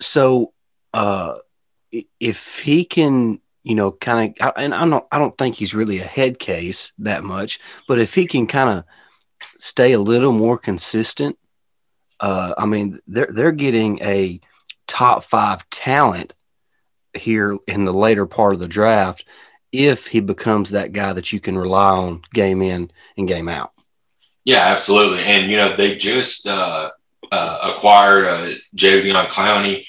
So, 0.00 0.52
uh, 0.92 1.34
if 2.20 2.58
he 2.58 2.84
can, 2.84 3.40
you 3.62 3.74
know, 3.74 3.92
kind 3.92 4.34
of, 4.40 4.52
and 4.56 4.74
I 4.74 4.86
don't, 4.86 5.04
I 5.12 5.18
don't 5.18 5.36
think 5.36 5.54
he's 5.54 5.74
really 5.74 5.98
a 5.98 6.04
head 6.04 6.38
case 6.38 6.92
that 6.98 7.24
much, 7.24 7.60
but 7.86 7.98
if 7.98 8.14
he 8.14 8.26
can 8.26 8.46
kind 8.46 8.70
of 8.70 8.84
stay 9.58 9.92
a 9.92 10.00
little 10.00 10.32
more 10.32 10.58
consistent, 10.58 11.38
uh, 12.20 12.54
I 12.56 12.66
mean, 12.66 13.00
they're 13.06 13.30
they're 13.32 13.52
getting 13.52 14.00
a 14.02 14.40
top 14.86 15.24
five 15.24 15.68
talent 15.70 16.34
here 17.14 17.56
in 17.66 17.84
the 17.84 17.94
later 17.94 18.26
part 18.26 18.54
of 18.54 18.60
the 18.60 18.68
draft 18.68 19.24
if 19.72 20.06
he 20.06 20.20
becomes 20.20 20.70
that 20.70 20.92
guy 20.92 21.12
that 21.12 21.32
you 21.32 21.40
can 21.40 21.56
rely 21.56 21.90
on 21.90 22.22
game 22.34 22.60
in 22.60 22.90
and 23.16 23.28
game 23.28 23.48
out. 23.48 23.72
Yeah, 24.44 24.64
absolutely. 24.66 25.22
And, 25.24 25.50
you 25.50 25.56
know, 25.58 25.74
they 25.76 25.96
just 25.96 26.46
uh, 26.46 26.90
uh, 27.30 27.74
acquired 27.74 28.24
uh, 28.26 28.50
Jadeveon 28.74 29.26
Clowney. 29.26 29.84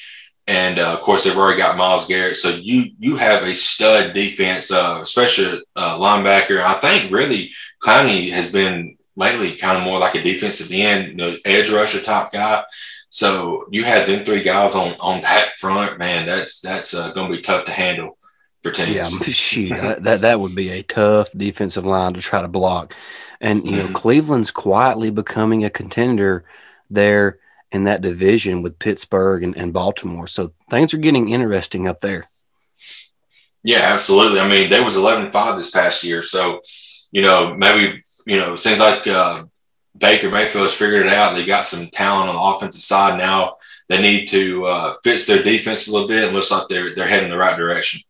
And 0.48 0.80
uh, 0.80 0.94
of 0.94 1.02
course, 1.02 1.24
they've 1.24 1.38
already 1.38 1.58
got 1.58 1.78
Myles 1.78 2.08
Garrett. 2.08 2.38
So 2.38 2.50
you 2.50 2.92
you 3.00 3.16
have 3.16 3.44
a 3.44 3.54
stud 3.54 4.14
defense, 4.14 4.72
uh, 4.72 5.00
especially 5.02 5.62
uh, 5.76 5.98
linebacker. 5.98 6.62
I 6.62 6.74
think 6.74 7.12
really 7.12 7.52
Clowney 7.84 8.32
has 8.32 8.52
been 8.52 8.98
lately 9.16 9.56
kind 9.56 9.78
of 9.78 9.84
more 9.84 10.00
like 10.00 10.16
a 10.16 10.24
defensive 10.24 10.72
end, 10.72 11.10
you 11.10 11.16
know, 11.16 11.36
edge 11.46 11.70
rusher 11.70 12.02
top 12.02 12.32
guy. 12.32 12.64
So 13.10 13.66
you 13.72 13.84
had 13.84 14.08
them 14.08 14.24
three 14.24 14.42
guys 14.42 14.76
on 14.76 14.96
on 15.00 15.22
that 15.22 15.52
front, 15.58 16.00
man. 16.00 16.26
That's 16.26 16.60
that's 16.62 16.98
uh, 16.98 17.12
going 17.12 17.30
to 17.30 17.38
be 17.38 17.42
tough 17.42 17.66
to 17.66 17.72
handle 17.72 18.18
for 18.64 18.72
teams. 18.72 18.90
Yeah, 18.96 19.06
shoot, 19.34 20.02
that 20.02 20.22
that 20.22 20.40
would 20.40 20.56
be 20.56 20.70
a 20.70 20.84
tough 20.84 21.30
defensive 21.32 21.86
line 21.86 22.14
to 22.14 22.22
try 22.22 22.42
to 22.42 22.48
block. 22.48 22.96
And 23.40 23.66
you 23.66 23.76
know, 23.76 23.84
mm-hmm. 23.84 23.94
Cleveland's 23.94 24.52
quietly 24.52 25.12
becoming 25.12 25.66
a 25.66 25.70
contender 25.70 26.46
there 26.90 27.40
in 27.72 27.86
that 27.86 28.02
division 28.02 28.62
with 28.62 28.80
Pittsburgh 28.80 29.44
and, 29.44 29.56
and 29.56 29.74
Baltimore. 29.74 30.28
So 30.28 30.54
things 30.70 30.94
are 30.94 30.98
getting 30.98 31.30
interesting 31.30 31.88
up 31.88 32.02
there. 32.02 32.30
Yeah, 33.64 33.82
absolutely. 33.82 34.40
I 34.40 34.48
mean, 34.48 34.70
they 34.70 34.82
was 34.84 34.98
11-5 34.98 35.58
this 35.58 35.72
past 35.72 36.04
year. 36.04 36.24
So, 36.24 36.62
you 37.12 37.22
know, 37.22 37.54
maybe, 37.56 38.02
you 38.26 38.38
know, 38.38 38.54
it 38.54 38.60
seems 38.60 38.80
like 38.80 39.08
uh, 39.08 39.44
Baker 39.98 40.30
Mayfield 40.30 40.64
has 40.64 40.76
figured 40.76 41.06
it 41.06 41.14
out. 41.14 41.36
They 41.36 41.46
got 41.46 41.66
some 41.66 41.88
talent 41.88 42.30
on 42.30 42.36
the 42.36 42.42
offensive 42.42 42.82
side 42.82 43.20
now. 43.20 43.58
They 43.88 44.02
need 44.02 44.28
to 44.28 44.66
uh, 44.66 44.94
fix 45.04 45.28
their 45.28 45.44
defense 45.44 45.88
a 45.88 45.94
little 45.94 46.08
bit. 46.08 46.24
It 46.24 46.34
looks 46.34 46.52
like 46.52 46.68
they're, 46.70 46.96
they're 46.96 47.08
heading 47.08 47.30
the 47.30 47.38
right 47.38 47.58
direction. 47.58 48.02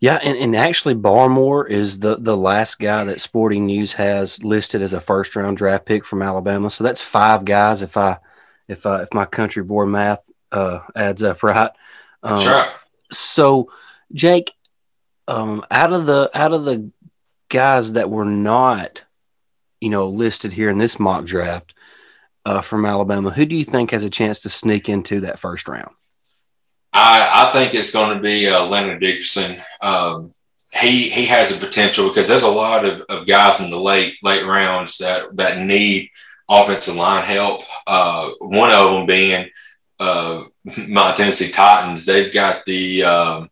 Yeah, 0.00 0.18
and, 0.22 0.38
and 0.38 0.54
actually 0.54 0.94
Barmore 0.94 1.68
is 1.68 1.98
the 1.98 2.16
the 2.16 2.36
last 2.36 2.78
guy 2.78 3.02
that 3.04 3.20
Sporting 3.20 3.66
News 3.66 3.94
has 3.94 4.42
listed 4.44 4.80
as 4.80 4.92
a 4.92 5.00
first 5.00 5.34
round 5.34 5.56
draft 5.56 5.86
pick 5.86 6.04
from 6.04 6.22
Alabama. 6.22 6.70
So 6.70 6.84
that's 6.84 7.00
five 7.00 7.44
guys 7.44 7.82
if 7.82 7.96
I 7.96 8.18
if 8.68 8.86
I 8.86 9.02
if 9.02 9.08
my 9.12 9.24
country 9.24 9.64
board 9.64 9.88
math 9.88 10.20
uh, 10.52 10.80
adds 10.94 11.22
up 11.22 11.42
right. 11.42 11.70
Um, 12.22 12.40
sure. 12.40 12.66
So 13.10 13.72
Jake, 14.12 14.52
um, 15.26 15.64
out 15.70 15.92
of 15.92 16.06
the 16.06 16.30
out 16.32 16.52
of 16.52 16.64
the 16.64 16.90
guys 17.48 17.94
that 17.94 18.10
were 18.10 18.24
not, 18.24 19.04
you 19.80 19.90
know, 19.90 20.06
listed 20.08 20.52
here 20.52 20.70
in 20.70 20.78
this 20.78 21.00
mock 21.00 21.24
draft 21.24 21.74
uh, 22.44 22.60
from 22.60 22.86
Alabama, 22.86 23.30
who 23.30 23.46
do 23.46 23.56
you 23.56 23.64
think 23.64 23.90
has 23.90 24.04
a 24.04 24.10
chance 24.10 24.38
to 24.40 24.50
sneak 24.50 24.88
into 24.88 25.20
that 25.20 25.40
first 25.40 25.66
round? 25.66 25.90
I, 26.92 27.48
I 27.48 27.52
think 27.52 27.74
it's 27.74 27.92
going 27.92 28.16
to 28.16 28.22
be 28.22 28.48
uh, 28.48 28.64
Landon 28.66 28.98
Dickerson. 28.98 29.60
Um, 29.80 30.32
he 30.80 31.08
he 31.08 31.26
has 31.26 31.56
a 31.56 31.64
potential 31.64 32.08
because 32.08 32.28
there's 32.28 32.42
a 32.42 32.50
lot 32.50 32.84
of, 32.84 33.00
of 33.08 33.26
guys 33.26 33.60
in 33.60 33.70
the 33.70 33.80
late 33.80 34.16
late 34.22 34.44
rounds 34.44 34.98
that 34.98 35.36
that 35.36 35.58
need 35.58 36.10
offensive 36.48 36.96
line 36.96 37.24
help. 37.24 37.62
Uh, 37.86 38.30
one 38.40 38.70
of 38.70 38.92
them 38.92 39.06
being 39.06 39.48
uh, 39.98 40.44
my 40.88 41.12
Tennessee 41.12 41.50
Titans. 41.50 42.06
They've 42.06 42.32
got 42.32 42.64
the 42.64 43.02
um, 43.04 43.50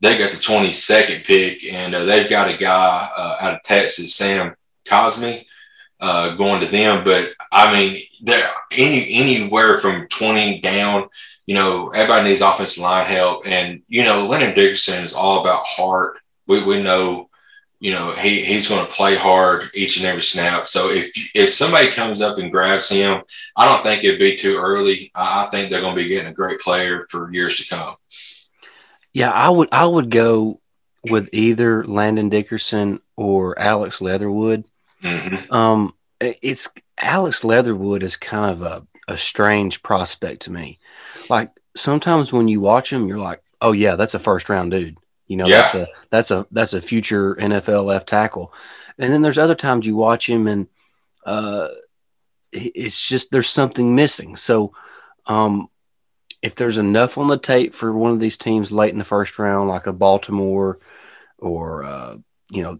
they 0.00 0.18
got 0.18 0.30
the 0.30 0.36
22nd 0.36 1.24
pick, 1.24 1.64
and 1.72 1.94
uh, 1.94 2.04
they've 2.04 2.28
got 2.28 2.52
a 2.52 2.56
guy 2.56 3.10
uh, 3.16 3.36
out 3.40 3.54
of 3.54 3.62
Texas, 3.62 4.14
Sam 4.14 4.54
Cosmi, 4.84 5.44
uh, 6.00 6.34
going 6.36 6.60
to 6.60 6.66
them. 6.66 7.02
But 7.04 7.32
I 7.50 7.72
mean, 7.72 8.02
there 8.22 8.48
any 8.72 9.06
anywhere 9.14 9.78
from 9.78 10.06
20 10.08 10.60
down 10.60 11.08
you 11.46 11.54
know, 11.54 11.88
everybody 11.90 12.28
needs 12.28 12.40
offensive 12.40 12.82
line 12.82 13.06
help. 13.06 13.46
And, 13.46 13.82
you 13.88 14.02
know, 14.02 14.26
Landon 14.26 14.54
Dickerson 14.54 15.04
is 15.04 15.14
all 15.14 15.40
about 15.40 15.66
heart. 15.66 16.18
We, 16.48 16.64
we 16.64 16.82
know, 16.82 17.30
you 17.78 17.92
know, 17.92 18.10
he, 18.12 18.42
he's 18.42 18.68
going 18.68 18.84
to 18.84 18.92
play 18.92 19.14
hard 19.14 19.70
each 19.72 19.98
and 19.98 20.06
every 20.06 20.22
snap. 20.22 20.66
So 20.66 20.90
if 20.90 21.12
if 21.34 21.50
somebody 21.50 21.90
comes 21.90 22.20
up 22.20 22.38
and 22.38 22.50
grabs 22.50 22.90
him, 22.90 23.22
I 23.56 23.66
don't 23.66 23.82
think 23.82 24.02
it'd 24.02 24.18
be 24.18 24.36
too 24.36 24.58
early. 24.58 25.12
I, 25.14 25.44
I 25.44 25.46
think 25.46 25.70
they're 25.70 25.80
going 25.80 25.94
to 25.94 26.02
be 26.02 26.08
getting 26.08 26.30
a 26.30 26.34
great 26.34 26.58
player 26.58 27.06
for 27.10 27.32
years 27.32 27.58
to 27.58 27.74
come. 27.74 27.94
Yeah, 29.12 29.30
I 29.30 29.48
would 29.48 29.68
I 29.70 29.86
would 29.86 30.10
go 30.10 30.60
with 31.04 31.28
either 31.32 31.84
Landon 31.84 32.28
Dickerson 32.28 33.00
or 33.14 33.58
Alex 33.58 34.00
Leatherwood. 34.00 34.64
Mm-hmm. 35.02 35.52
Um, 35.52 35.94
it's 36.20 36.68
Alex 37.00 37.44
Leatherwood 37.44 38.02
is 38.02 38.16
kind 38.16 38.50
of 38.50 38.62
a, 38.62 38.86
a 39.06 39.16
strange 39.16 39.82
prospect 39.82 40.42
to 40.42 40.52
me 40.52 40.78
like 41.30 41.48
sometimes 41.76 42.32
when 42.32 42.48
you 42.48 42.60
watch 42.60 42.92
him, 42.92 43.08
you're 43.08 43.18
like, 43.18 43.42
oh 43.60 43.72
yeah, 43.72 43.96
that's 43.96 44.14
a 44.14 44.18
first 44.18 44.48
round 44.48 44.70
dude. 44.70 44.96
You 45.26 45.36
know, 45.36 45.46
Yeah. 45.46 45.62
that's 45.62 45.74
a 45.74 45.86
that's 46.10 46.30
a 46.30 46.46
that's 46.50 46.72
a 46.72 46.80
future 46.80 47.34
NFL 47.36 47.84
left 47.84 48.08
tackle. 48.08 48.52
And 48.98 49.12
then 49.12 49.22
there's 49.22 49.38
other 49.38 49.54
times 49.54 49.84
you 49.86 49.96
watch 49.96 50.28
him 50.28 50.46
and 50.46 50.68
uh, 51.24 51.68
it's 52.52 52.98
just 53.06 53.30
there's 53.30 53.48
something 53.48 53.94
missing. 53.94 54.36
So 54.36 54.70
um, 55.26 55.68
if 56.42 56.54
there's 56.54 56.78
enough 56.78 57.18
on 57.18 57.26
the 57.26 57.38
tape 57.38 57.74
for 57.74 57.92
one 57.92 58.12
of 58.12 58.20
these 58.20 58.38
teams 58.38 58.70
late 58.72 58.92
in 58.92 58.98
the 58.98 59.04
first 59.04 59.38
round, 59.38 59.68
like 59.68 59.86
a 59.86 59.92
Baltimore 59.92 60.78
or 61.38 61.84
uh, 61.84 62.16
you 62.50 62.62
know 62.62 62.78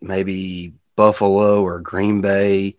maybe 0.00 0.74
Buffalo 0.96 1.62
or 1.62 1.80
Green 1.80 2.20
Bay, 2.20 2.76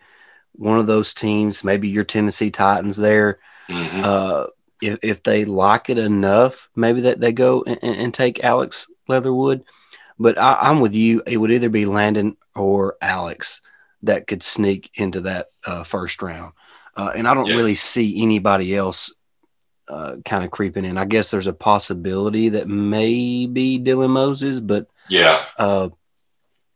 one 0.53 0.77
of 0.79 0.87
those 0.87 1.13
teams, 1.13 1.63
maybe 1.63 1.89
your 1.89 2.03
Tennessee 2.03 2.51
Titans 2.51 2.95
there 2.97 3.39
Mhm. 3.69 4.03
uh, 4.03 4.47
if, 4.81 4.99
if 5.01 5.23
they 5.23 5.45
like 5.45 5.89
it 5.89 5.97
enough, 5.97 6.69
maybe 6.75 7.01
that 7.01 7.19
they 7.19 7.31
go 7.31 7.63
and, 7.63 7.83
and 7.83 8.13
take 8.13 8.43
Alex 8.43 8.87
Leatherwood. 9.07 9.63
But 10.17 10.37
I, 10.37 10.53
I'm 10.61 10.79
with 10.79 10.93
you. 10.93 11.23
It 11.25 11.37
would 11.37 11.51
either 11.51 11.69
be 11.69 11.85
Landon 11.85 12.37
or 12.55 12.95
Alex 13.01 13.61
that 14.03 14.27
could 14.27 14.43
sneak 14.43 14.91
into 14.95 15.21
that 15.21 15.47
uh, 15.65 15.83
first 15.83 16.21
round. 16.21 16.53
Uh, 16.95 17.11
and 17.15 17.27
I 17.27 17.33
don't 17.33 17.47
Yeah. 17.47 17.55
really 17.55 17.75
see 17.75 18.21
anybody 18.21 18.75
else 18.75 19.13
uh, 19.87 20.17
kind 20.23 20.43
of 20.45 20.51
creeping 20.51 20.85
in. 20.85 20.97
I 20.97 21.05
guess 21.05 21.31
there's 21.31 21.47
a 21.47 21.53
possibility 21.53 22.49
that 22.49 22.67
maybe 22.67 23.79
Dylan 23.79 24.11
Moses, 24.11 24.59
but 24.59 24.87
yeah. 25.09 25.41
uh, 25.57 25.89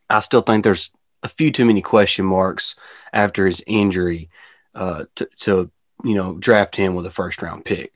I 0.09 0.19
still 0.19 0.41
think 0.41 0.63
there's 0.63 0.91
a 1.21 1.29
few 1.29 1.51
too 1.51 1.63
many 1.65 1.81
question 1.81 2.25
marks 2.25 2.75
after 3.13 3.45
his 3.45 3.63
injury 3.67 4.29
uh, 4.75 5.05
to, 5.15 5.29
to 5.41 5.71
you 6.03 6.15
know 6.15 6.35
draft 6.37 6.75
him 6.75 6.95
with 6.95 7.05
a 7.05 7.11
first 7.11 7.41
round 7.41 7.63
pick. 7.65 7.92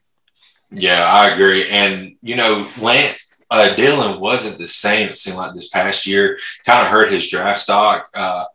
Yeah, 0.71 1.05
I 1.05 1.29
agree. 1.29 1.69
And 1.69 2.15
you 2.21 2.35
know, 2.35 2.67
Lance 2.81 3.25
uh, 3.49 3.73
Dylan 3.77 4.19
wasn't 4.19 4.57
the 4.57 4.67
same. 4.67 5.09
It 5.09 5.17
seemed 5.17 5.37
like 5.37 5.53
this 5.53 5.69
past 5.69 6.05
year 6.05 6.37
kind 6.65 6.81
of 6.85 6.91
hurt 6.91 7.11
his 7.11 7.29
draft 7.29 7.59
stock. 7.59 8.09
Uh, 8.13 8.45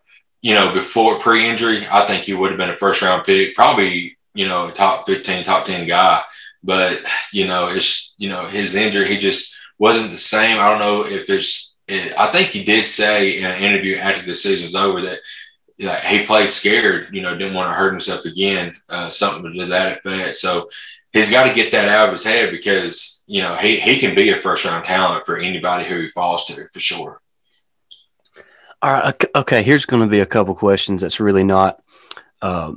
you 0.42 0.54
know, 0.54 0.72
before 0.74 1.18
pre-injury, 1.20 1.82
I 1.90 2.04
think 2.04 2.24
he 2.24 2.34
would 2.34 2.50
have 2.50 2.58
been 2.58 2.70
a 2.70 2.76
first-round 2.76 3.24
pick, 3.24 3.54
probably 3.54 4.16
you 4.34 4.46
know, 4.48 4.70
top 4.70 5.06
fifteen, 5.06 5.44
top 5.44 5.64
ten 5.64 5.86
guy. 5.86 6.22
But 6.62 7.02
you 7.32 7.46
know, 7.46 7.68
it's 7.68 8.14
you 8.18 8.28
know 8.28 8.46
his 8.46 8.74
injury, 8.74 9.06
he 9.08 9.18
just 9.18 9.56
wasn't 9.78 10.10
the 10.10 10.18
same. 10.18 10.58
I 10.60 10.68
don't 10.68 10.80
know 10.80 11.06
if 11.06 11.28
it's. 11.30 11.76
It, 11.88 12.14
I 12.18 12.28
think 12.28 12.48
he 12.48 12.64
did 12.64 12.84
say 12.84 13.38
in 13.38 13.44
an 13.44 13.62
interview 13.62 13.96
after 13.96 14.24
the 14.24 14.36
season 14.36 14.66
was 14.66 14.74
over 14.76 15.00
that 15.02 15.18
he 16.04 16.24
played 16.24 16.50
scared. 16.50 17.08
You 17.12 17.22
know, 17.22 17.36
didn't 17.36 17.54
want 17.54 17.70
to 17.70 17.74
hurt 17.74 17.90
himself 17.90 18.24
again. 18.24 18.76
Uh, 18.88 19.10
something 19.10 19.52
to 19.54 19.66
that 19.66 19.98
effect. 19.98 20.36
So 20.36 20.68
he's 21.12 21.30
got 21.30 21.48
to 21.48 21.54
get 21.54 21.72
that 21.72 21.88
out 21.88 22.06
of 22.08 22.12
his 22.12 22.24
head 22.26 22.50
because 22.50 23.24
you 23.26 23.42
know 23.42 23.54
he, 23.56 23.76
he 23.80 23.98
can 23.98 24.14
be 24.14 24.30
a 24.30 24.36
first 24.38 24.64
round 24.64 24.84
talent 24.84 25.24
for 25.26 25.38
anybody 25.38 25.84
who 25.84 26.00
he 26.00 26.08
falls 26.10 26.46
to 26.46 26.66
for 26.72 26.80
sure. 26.80 27.20
All 28.82 28.92
right. 28.92 29.08
ok- 29.08 29.28
Okay. 29.34 29.62
Here's 29.62 29.86
going 29.86 30.02
to 30.02 30.10
be 30.10 30.20
a 30.20 30.26
couple 30.26 30.54
questions 30.54 31.02
that's 31.02 31.20
really 31.20 31.44
not 31.44 31.80
uh, 32.40 32.72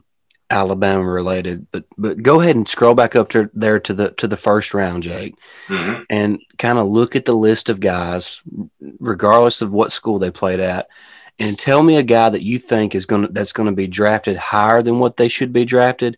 Alabama 0.49 1.03
related, 1.03 1.65
but 1.71 1.85
but 1.97 2.21
go 2.21 2.39
ahead 2.41 2.55
and 2.55 2.69
scroll 2.69 2.93
back 2.93 3.15
up 3.15 3.29
to 3.29 3.49
there 3.53 3.79
to 3.79 3.93
the 3.93 4.11
to 4.11 4.27
the 4.27 4.37
first 4.37 4.73
round, 4.75 5.01
Jake, 5.03 5.35
Mm-hmm. 5.67 6.03
and 6.11 6.39
kind 6.59 6.77
of 6.77 6.87
look 6.87 7.15
at 7.15 7.25
the 7.25 7.33
list 7.33 7.69
of 7.69 7.79
guys, 7.79 8.41
regardless 8.99 9.61
of 9.63 9.73
what 9.73 9.91
school 9.91 10.19
they 10.19 10.29
played 10.29 10.59
at, 10.59 10.87
and 11.39 11.57
tell 11.57 11.81
me 11.81 11.97
a 11.97 12.03
guy 12.03 12.29
that 12.29 12.43
you 12.43 12.59
think 12.59 12.93
is 12.93 13.07
going 13.07 13.23
to 13.23 13.27
that's 13.33 13.53
going 13.53 13.67
to 13.69 13.75
be 13.75 13.87
drafted 13.87 14.37
higher 14.37 14.83
than 14.83 14.99
what 14.99 15.17
they 15.17 15.27
should 15.29 15.51
be 15.51 15.65
drafted, 15.65 16.15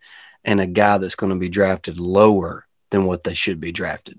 and 0.47 0.61
a 0.61 0.65
guy 0.65 0.97
that's 0.97 1.15
going 1.15 1.31
to 1.31 1.37
be 1.37 1.49
drafted 1.49 1.99
lower 1.99 2.65
than 2.89 3.05
what 3.05 3.23
they 3.23 3.33
should 3.33 3.59
be 3.59 3.73
drafted. 3.73 4.17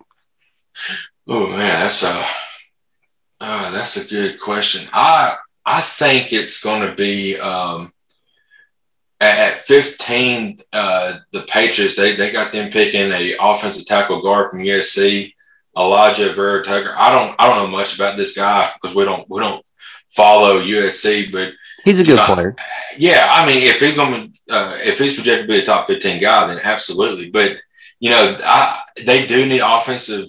Oh 1.26 1.48
man, 1.48 1.80
that's 1.80 2.04
a 2.04 2.26
uh, 3.40 3.70
that's 3.72 4.04
a 4.04 4.08
good 4.08 4.38
question. 4.38 4.88
I 4.92 5.36
I 5.64 5.80
think 5.80 6.32
it's 6.32 6.62
going 6.62 6.88
to 6.88 6.94
be 6.94 7.38
um, 7.38 7.92
at, 9.20 9.52
at 9.52 9.58
15. 9.60 10.60
Uh, 10.72 11.14
the 11.32 11.42
Patriots 11.42 11.96
they 11.96 12.14
they 12.14 12.30
got 12.30 12.52
them 12.52 12.70
picking 12.70 13.10
a 13.10 13.34
offensive 13.40 13.86
tackle 13.86 14.22
guard 14.22 14.50
from 14.50 14.60
USC, 14.60 15.32
Alijah 15.76 16.34
Vera-Tucker. 16.34 16.94
I 16.96 17.10
don't 17.10 17.34
I 17.38 17.48
don't 17.48 17.64
know 17.64 17.76
much 17.76 17.96
about 17.96 18.16
this 18.16 18.36
guy 18.36 18.68
because 18.74 18.94
we 18.94 19.04
don't 19.04 19.28
we 19.30 19.40
don't 19.40 19.64
follow 20.10 20.60
USC, 20.60 21.30
but 21.32 21.52
He's 21.84 22.00
a 22.00 22.04
good 22.04 22.18
Yeah. 22.18 22.26
player. 22.26 22.56
Yeah, 22.98 23.28
I 23.30 23.46
mean, 23.46 23.62
if 23.62 23.80
he's 23.80 23.96
going 23.96 24.32
to, 24.48 24.54
uh, 24.54 24.76
if 24.80 24.98
he's 24.98 25.14
projected 25.14 25.46
to 25.46 25.52
be 25.52 25.58
a 25.60 25.64
top 25.64 25.86
fifteen 25.86 26.20
guy, 26.20 26.46
then 26.46 26.60
absolutely. 26.62 27.30
But 27.30 27.56
you 28.00 28.10
know, 28.10 28.36
I 28.44 28.80
they 29.06 29.26
do 29.26 29.46
need 29.46 29.60
offensive 29.64 30.26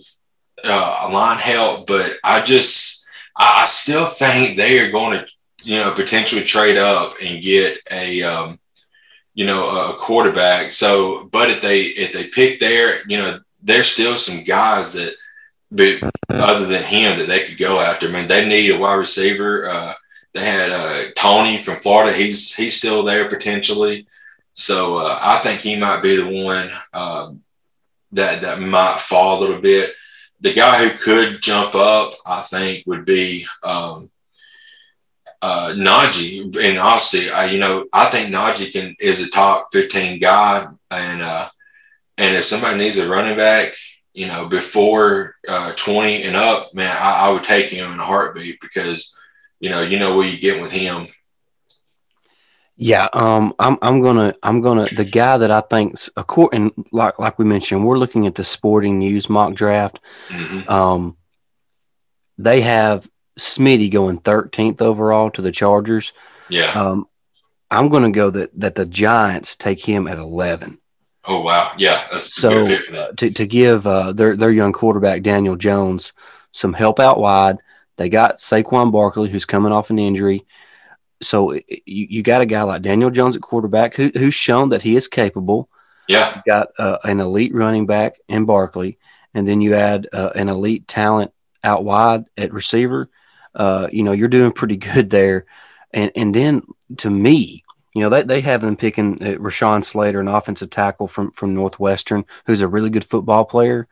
uh, 0.63 1.10
line 1.12 1.38
help, 1.39 1.88
but 1.88 2.13
I 2.24 2.42
just, 2.44 3.08
I, 3.36 3.62
I 3.63 3.65
still 3.65 4.06
think 4.06 4.56
they 4.58 4.80
are 4.80 4.92
going 4.92 5.18
to, 5.20 5.26
you 5.63 5.78
know, 5.78 5.94
potentially 5.94 6.44
trade 6.44 6.78
up 6.78 7.15
and 7.22 7.44
get 7.44 7.80
a, 7.92 8.22
um, 8.24 8.60
you 9.34 9.46
know, 9.46 9.70
a 9.70 9.96
quarterback. 9.98 10.72
So, 10.72 11.28
but 11.32 11.50
if 11.50 11.62
they 11.62 11.82
if 11.82 12.13
they 12.13 12.28
pick 12.28 12.60
there, 12.60 13.02
you 13.08 13.18
know, 13.18 13.39
there's 13.62 13.88
still 13.88 14.18
some 14.18 14.44
guys 14.44 14.94
that, 14.94 15.13
but 15.71 15.99
other 16.29 16.65
than 16.65 16.84
him, 16.84 17.17
that 17.17 17.27
they 17.27 17.43
could 17.45 17.58
go 17.58 17.79
after. 17.79 18.08
I 18.08 18.12
mean, 18.12 18.27
they 18.27 18.47
need 18.47 18.71
a 18.71 18.79
wide 18.79 18.95
receiver. 18.95 19.67
Uh, 19.67 19.93
they 20.34 20.41
had 20.41 20.71
uh, 20.71 21.12
Toney 21.15 21.58
from 21.58 21.75
Florida. 21.75 22.15
He's 22.15 22.55
he's 22.55 22.77
still 22.77 23.03
there 23.03 23.29
potentially. 23.29 24.08
So 24.53 24.97
uh, 24.97 25.17
I 25.21 25.38
think 25.38 25.62
he 25.62 25.77
might 25.77 26.01
be 26.01 26.15
the 26.17 26.43
one 26.45 26.69
um, 26.93 27.41
that 28.12 28.41
that 28.41 28.60
might 28.60 29.01
fall 29.01 29.38
a 29.38 29.41
little 29.41 29.62
bit. 29.62 29.93
The 30.41 30.53
guy 30.53 30.88
who 30.88 30.97
could 30.97 31.41
jump 31.41 31.75
up, 31.75 32.13
I 32.25 32.41
think, 32.41 32.86
would 32.86 33.05
be 33.05 33.45
um, 33.63 34.10
uh, 35.41 35.73
Najee. 35.75 36.55
And 36.58 36.77
honestly, 36.77 37.29
I, 37.29 37.45
you 37.45 37.60
know, 37.60 37.88
I 37.93 38.05
think 38.05 38.34
Najee 38.34 38.71
can 38.71 38.95
is 38.99 39.25
a 39.25 39.29
top 39.29 39.69
fifteen 39.71 40.19
guy, 40.19 40.67
and 40.91 41.21
uh, 41.21 41.49
and 42.17 42.36
if 42.36 42.45
somebody 42.45 42.77
needs 42.77 42.97
a 42.97 43.10
running 43.10 43.38
back, 43.38 43.73
you 44.13 44.28
know, 44.28 44.48
before 44.48 45.36
uh, 45.48 45.74
twenty 45.76 46.24
and 46.24 46.36
up, 46.36 46.74
man, 46.74 46.95
I, 46.95 47.12
I 47.12 47.30
would 47.30 47.43
take 47.43 47.67
him 47.67 47.93
in 47.93 48.00
a 48.00 48.06
heartbeat 48.06 48.60
because 48.60 49.17
you 49.60 49.69
know, 49.69 49.82
you 49.82 50.00
know 50.00 50.15
what 50.15 50.32
you 50.32 50.39
get 50.39 50.62
with 50.62 50.72
him. 50.72 51.08
Yeah, 52.82 53.10
um, 53.12 53.54
I'm 53.60 53.78
I'm 53.82 54.02
gonna 54.02 54.34
I'm 54.41 54.62
gonna 54.62 54.88
the 54.95 55.04
guy 55.04 55.38
that 55.38 55.52
I 55.52 55.60
think's 55.62 56.10
a 56.15 56.24
court 56.24 56.54
and 56.54 56.72
like 56.93 57.19
like 57.19 57.38
we 57.38 57.43
mentioned, 57.43 57.86
we're 57.86 57.98
looking 57.98 58.26
at 58.26 58.36
the 58.36 58.45
Sporting 58.45 59.00
News 59.00 59.30
mock 59.30 59.54
draft. 59.54 60.00
Mhm. 60.30 60.69
Um, 60.69 61.17
they 62.38 62.62
have 62.62 63.06
Smitty 63.38 63.91
going 63.91 64.19
13th 64.19 64.82
overall 64.82 65.30
to 65.32 65.41
the 65.41 65.52
Chargers. 65.52 66.13
Yeah. 66.50 66.72
Um, 66.72 67.08
I'm 67.69 67.89
gonna 67.89 68.12
go 68.12 68.30
that 68.30 68.58
that 68.58 68.76
the 68.76 68.86
Giants 68.86 69.58
take 69.58 69.84
him 69.84 70.08
at 70.08 70.17
11 70.17 70.80
Oh 71.25 71.41
wow. 71.41 71.73
Yeah, 71.77 72.01
that's 72.12 72.34
So, 72.34 72.65
that. 72.65 73.15
to 73.17 73.29
to 73.29 73.45
give 73.45 73.86
uh, 73.86 74.13
their 74.13 74.36
their 74.36 74.51
young 74.51 74.71
quarterback 74.73 75.21
Daniel 75.21 75.55
Jones 75.55 76.13
some 76.51 76.73
help 76.73 76.99
out 76.99 77.19
wide. 77.19 77.58
They 77.97 78.10
got 78.10 78.38
Saquon 78.38 78.91
Barkley 78.91 79.29
who's 79.29 79.45
coming 79.45 79.71
off 79.71 79.89
an 79.89 79.99
injury. 79.99 80.45
So 81.21 81.53
you, 81.53 81.62
you 81.86 82.23
got 82.23 82.41
a 82.41 82.45
guy 82.45 82.63
like 82.63 82.82
Daniel 82.82 83.10
Jones 83.12 83.36
at 83.36 83.41
quarterback 83.41 83.93
who, 83.95 84.10
who's 84.15 84.34
shown 84.34 84.69
that 84.69 84.82
he 84.82 84.95
is 84.95 85.08
capable. 85.10 85.69
Yeah. 86.08 86.34
You 86.36 86.41
got 86.47 86.69
uh, 86.79 86.97
an 87.03 87.19
elite 87.19 87.53
running 87.53 87.86
back 87.86 88.15
in 88.29 88.45
Barkley, 88.45 88.97
and 89.34 89.45
then 89.47 89.60
you 89.62 89.75
add 89.75 90.08
uh, 90.13 90.29
an 90.36 90.47
elite 90.47 90.88
talent 90.88 91.32
out 91.63 91.84
wide 91.84 92.23
at 92.38 92.53
receiver. 92.53 93.10
Uh, 93.53 93.88
you 93.91 94.03
know, 94.03 94.13
you're 94.13 94.29
doing 94.29 94.53
pretty 94.53 94.77
good 94.93 95.10
there. 95.10 95.45
And 95.91 96.12
and 96.15 96.34
then 96.34 96.63
to 96.97 97.10
me, 97.10 97.63
you 97.93 98.02
know, 98.02 98.10
they, 98.10 98.23
they 98.23 98.41
have 98.41 98.62
them 98.62 98.75
picking 98.75 99.21
uh, 99.21 99.38
Rashawn 99.38 99.84
Slater, 99.84 100.19
an 100.19 100.28
offensive 100.28 100.69
tackle 100.69 101.08
from 101.08 101.32
from 101.32 101.54
Northwestern, 101.56 102.25
who's 102.45 102.62
a 102.62 102.67
really 102.67 102.89
good 102.89 103.06
football 103.06 103.45
player. 103.45 103.88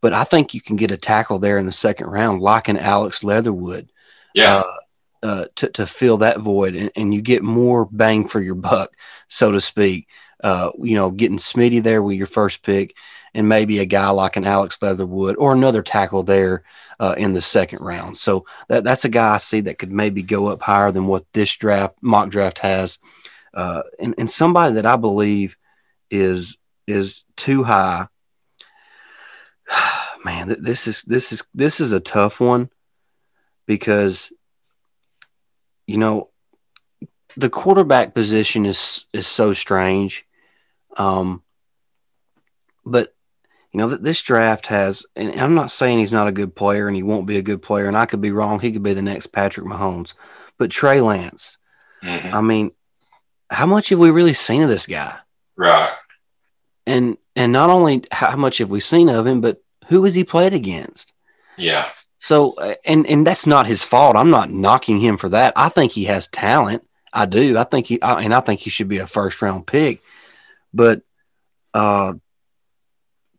But 0.00 0.12
I 0.12 0.24
think 0.24 0.52
you 0.54 0.60
can 0.60 0.76
get 0.76 0.90
a 0.90 0.96
tackle 0.96 1.38
there 1.38 1.58
in 1.58 1.66
the 1.66 1.72
second 1.72 2.08
round, 2.08 2.40
like 2.42 2.68
an 2.68 2.76
Alex 2.78 3.22
Leatherwood 3.22 3.90
Yeah. 4.34 4.62
uh, 4.64 4.76
uh, 5.22 5.44
to, 5.54 5.68
to 5.68 5.86
fill 5.86 6.18
that 6.18 6.40
void 6.40 6.74
and, 6.74 6.90
and 6.96 7.14
you 7.14 7.22
get 7.22 7.42
more 7.44 7.84
bang 7.84 8.26
for 8.26 8.40
your 8.40 8.56
buck, 8.56 8.90
so 9.28 9.52
to 9.52 9.60
speak. 9.60 10.08
Uh, 10.42 10.72
you 10.82 10.96
know, 10.96 11.12
getting 11.12 11.38
Smitty 11.38 11.80
there 11.80 12.02
with 12.02 12.16
your 12.16 12.26
first 12.26 12.64
pick 12.64 12.96
and 13.32 13.48
maybe 13.48 13.78
a 13.78 13.84
guy 13.86 14.08
like 14.10 14.34
an 14.36 14.44
Alex 14.44 14.82
Leatherwood 14.82 15.36
or 15.36 15.52
another 15.52 15.82
tackle 15.82 16.24
there 16.24 16.64
uh, 16.98 17.14
in 17.16 17.32
the 17.32 17.40
second 17.40 17.80
round. 17.80 18.18
So 18.18 18.44
that, 18.66 18.82
that's 18.82 19.04
a 19.04 19.08
guy 19.08 19.34
I 19.34 19.38
see 19.38 19.60
that 19.60 19.78
could 19.78 19.92
maybe 19.92 20.22
go 20.22 20.48
up 20.48 20.60
higher 20.60 20.90
than 20.90 21.06
what 21.06 21.22
this 21.32 21.54
draft 21.56 21.94
mock 22.00 22.28
draft 22.30 22.58
has. 22.58 22.98
Uh, 23.54 23.82
and, 23.98 24.14
and 24.18 24.30
somebody 24.30 24.74
that 24.74 24.86
I 24.86 24.96
believe 24.96 25.56
is 26.10 26.56
is 26.86 27.24
too 27.36 27.62
high. 27.62 28.08
Man, 30.24 30.48
th- 30.48 30.60
this 30.60 30.86
is 30.86 31.02
this 31.02 31.32
is 31.32 31.42
this 31.54 31.80
is 31.80 31.92
a 31.92 32.00
tough 32.00 32.40
one 32.40 32.70
because 33.66 34.32
you 35.86 35.98
know 35.98 36.30
the 37.36 37.50
quarterback 37.50 38.14
position 38.14 38.66
is 38.66 39.06
is 39.12 39.26
so 39.26 39.52
strange 39.52 40.24
um 40.96 41.42
but 42.84 43.14
you 43.72 43.78
know, 43.78 43.88
th- 43.88 44.02
this 44.02 44.20
draft 44.20 44.66
has, 44.66 45.06
and 45.16 45.40
I'm 45.40 45.54
not 45.54 45.70
saying 45.70 45.98
he's 45.98 46.12
not 46.12 46.28
a 46.28 46.32
good 46.32 46.54
player 46.54 46.86
and 46.86 46.96
he 46.96 47.02
won't 47.02 47.26
be 47.26 47.38
a 47.38 47.42
good 47.42 47.62
player, 47.62 47.86
and 47.86 47.96
I 47.96 48.04
could 48.06 48.20
be 48.20 48.30
wrong. 48.30 48.60
He 48.60 48.70
could 48.70 48.82
be 48.82 48.92
the 48.92 49.02
next 49.02 49.28
Patrick 49.28 49.66
Mahomes, 49.66 50.12
but 50.58 50.70
Trey 50.70 51.00
Lance, 51.00 51.56
Mhm. 52.02 52.34
I 52.34 52.40
mean, 52.42 52.72
how 53.52 53.66
much 53.66 53.90
have 53.90 53.98
we 53.98 54.10
really 54.10 54.34
seen 54.34 54.62
of 54.62 54.68
this 54.68 54.86
guy? 54.86 55.16
Right. 55.56 55.92
And 56.86 57.16
and 57.36 57.52
not 57.52 57.70
only 57.70 58.04
how 58.10 58.36
much 58.36 58.58
have 58.58 58.70
we 58.70 58.80
seen 58.80 59.08
of 59.08 59.26
him, 59.26 59.40
but 59.40 59.62
who 59.86 60.04
has 60.04 60.14
he 60.14 60.24
played 60.24 60.52
against? 60.52 61.14
Yeah. 61.56 61.88
So, 62.18 62.52
uh, 62.54 62.74
and 62.84 63.06
and 63.06 63.26
that's 63.26 63.46
not 63.46 63.66
his 63.66 63.82
fault. 63.82 64.16
I'm 64.16 64.30
not 64.30 64.50
knocking 64.50 64.98
him 64.98 65.16
for 65.16 65.28
that. 65.30 65.52
I 65.56 65.68
think 65.68 65.92
he 65.92 66.04
has 66.04 66.28
talent. 66.28 66.86
I 67.12 67.26
do. 67.26 67.58
I 67.58 67.64
think 67.64 67.86
he, 67.86 68.00
I, 68.00 68.22
and 68.22 68.32
I 68.32 68.40
think 68.40 68.60
he 68.60 68.70
should 68.70 68.88
be 68.88 68.98
a 68.98 69.06
first 69.06 69.42
round 69.42 69.66
pick. 69.66 70.00
But 70.72 71.02
uh, 71.74 72.14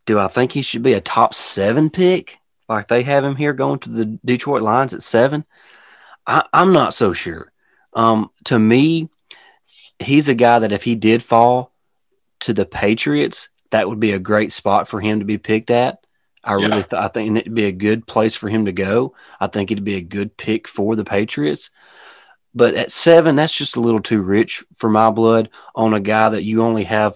do 0.06 0.18
I 0.18 0.28
think 0.28 0.52
he 0.52 0.62
should 0.62 0.82
be 0.82 0.92
a 0.92 1.00
top 1.00 1.34
seven 1.34 1.90
pick? 1.90 2.38
Like 2.68 2.88
they 2.88 3.02
have 3.02 3.24
him 3.24 3.36
here 3.36 3.52
going 3.52 3.80
to 3.80 3.90
the 3.90 4.18
Detroit 4.24 4.62
Lions 4.62 4.94
at 4.94 5.02
seven? 5.02 5.44
I, 6.26 6.44
I'm 6.52 6.72
not 6.72 6.94
so 6.94 7.12
sure. 7.12 7.52
Um, 7.92 8.30
to 8.44 8.58
me, 8.58 9.08
he's 9.98 10.28
a 10.28 10.34
guy 10.34 10.58
that 10.58 10.72
if 10.72 10.84
he 10.84 10.94
did 10.94 11.22
fall 11.22 11.72
to 12.40 12.52
the 12.52 12.66
Patriots, 12.66 13.48
that 13.70 13.88
would 13.88 14.00
be 14.00 14.12
a 14.12 14.18
great 14.18 14.52
spot 14.52 14.88
for 14.88 15.00
him 15.00 15.18
to 15.20 15.24
be 15.24 15.38
picked 15.38 15.70
at. 15.70 15.98
I 16.42 16.56
Yeah. 16.56 16.66
really, 16.66 16.82
th- 16.82 16.92
I 16.92 17.08
think 17.08 17.36
it'd 17.38 17.54
be 17.54 17.64
a 17.66 17.72
good 17.72 18.06
place 18.06 18.36
for 18.36 18.48
him 18.48 18.66
to 18.66 18.72
go. 18.72 19.14
I 19.40 19.46
think 19.46 19.70
it'd 19.70 19.84
be 19.84 19.96
a 19.96 20.02
good 20.02 20.36
pick 20.36 20.68
for 20.68 20.94
the 20.94 21.04
Patriots. 21.04 21.70
But 22.54 22.74
at 22.74 22.92
seven, 22.92 23.34
that's 23.34 23.56
just 23.56 23.76
a 23.76 23.80
little 23.80 24.00
too 24.00 24.20
rich 24.22 24.62
for 24.76 24.88
my 24.88 25.10
blood 25.10 25.48
on 25.74 25.94
a 25.94 26.00
guy 26.00 26.28
that 26.28 26.44
you 26.44 26.62
only 26.62 26.84
have, 26.84 27.14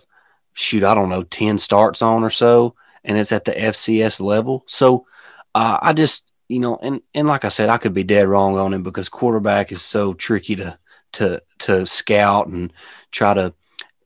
shoot, 0.55 0.83
I 0.83 0.95
don't 0.95 1.11
know, 1.11 1.23
10 1.23 1.59
starts 1.59 2.03
on 2.03 2.25
or 2.25 2.31
so, 2.31 2.75
and 3.05 3.17
it's 3.17 3.31
at 3.33 3.45
the 3.45 3.53
FCS 3.53 4.21
level. 4.21 4.65
So 4.67 5.07
uh, 5.55 5.79
I 5.81 5.93
just, 5.93 6.33
you 6.49 6.59
know, 6.59 6.77
and, 6.83 7.03
and 7.15 7.29
like 7.29 7.45
I 7.45 7.51
said, 7.51 7.69
I 7.69 7.77
could 7.77 7.95
be 7.95 8.03
dead 8.03 8.27
wrong 8.27 8.57
on 8.57 8.73
him 8.75 8.83
because 8.83 9.09
quarterback 9.09 9.71
is 9.71 9.83
so 9.83 10.13
tricky 10.15 10.57
to, 10.57 10.77
to, 11.13 11.43
to 11.61 11.87
scout 11.87 12.49
and 12.49 12.73
try 13.11 13.35
to, 13.35 13.55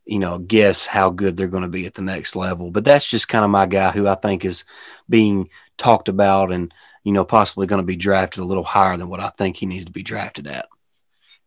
you 0.04 0.18
know, 0.18 0.38
guess 0.38 0.86
how 0.86 1.10
good 1.10 1.36
they're 1.36 1.46
going 1.46 1.62
to 1.62 1.68
be 1.68 1.86
at 1.86 1.94
the 1.94 2.02
next 2.02 2.34
level. 2.36 2.70
But 2.70 2.84
that's 2.84 3.06
just 3.06 3.28
kind 3.28 3.44
of 3.44 3.50
my 3.50 3.66
guy 3.66 3.90
who 3.90 4.08
I 4.08 4.14
think 4.14 4.44
is 4.44 4.64
being 5.08 5.48
talked 5.78 6.08
about 6.08 6.52
and, 6.52 6.72
you 7.04 7.12
know, 7.12 7.24
possibly 7.24 7.66
going 7.66 7.82
to 7.82 7.86
be 7.86 7.96
drafted 7.96 8.42
a 8.42 8.46
little 8.46 8.64
higher 8.64 8.96
than 8.96 9.08
what 9.08 9.20
I 9.20 9.28
think 9.30 9.56
he 9.56 9.66
needs 9.66 9.86
to 9.86 9.92
be 9.92 10.02
drafted 10.02 10.46
at. 10.46 10.66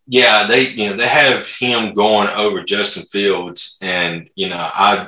Yeah, 0.08 0.46
they 0.48 0.70
you 0.70 0.89
know 0.89 0.96
they 0.96 1.08
have 1.08 1.48
him 1.48 1.94
going 1.94 2.28
over 2.30 2.63
Justin 2.63 3.04
Fields, 3.04 3.80
and 3.82 4.30
you 4.36 4.50
know 4.50 4.70
I, 4.74 5.08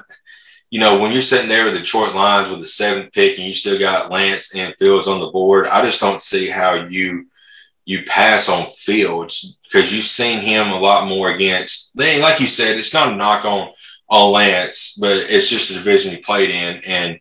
you 0.72 0.80
know 0.80 1.00
when 1.00 1.12
you're 1.12 1.22
sitting 1.22 1.50
there 1.50 1.66
with 1.66 1.76
the 1.76 1.82
Detroit 1.82 2.16
Lions 2.16 2.50
with 2.50 2.62
the 2.62 2.66
seventh 2.66 3.14
pick, 3.14 3.38
and 3.38 3.46
you 3.46 3.54
still 3.54 3.78
got 3.78 4.10
Lance 4.10 4.56
and 4.56 4.76
Fields 4.76 5.08
on 5.08 5.20
the 5.20 5.30
board, 5.30 5.68
I 5.68 5.84
just 5.84 6.02
don't 6.02 6.22
see 6.22 6.48
how 6.48 6.74
you 6.74 7.28
you 7.88 8.04
pass 8.04 8.50
on 8.50 8.65
Fields 8.76 9.60
because 9.63 9.95
you've 9.95 10.04
seen 10.04 10.41
him 10.41 10.71
a 10.71 10.80
lot 10.80 11.08
more 11.08 11.32
against. 11.32 11.97
They 11.97 12.21
like 12.21 12.39
you 12.41 12.45
said, 12.47 12.78
it's 12.78 12.93
not 12.93 13.13
a 13.13 13.15
knock 13.15 13.45
on 13.45 13.69
on 14.10 14.34
Lance, 14.34 14.97
but 15.00 15.15
it's 15.15 15.50
just 15.50 15.69
the 15.69 15.76
division 15.76 16.12
he 16.12 16.17
played 16.17 16.50
in, 16.50 16.82
and 16.86 17.17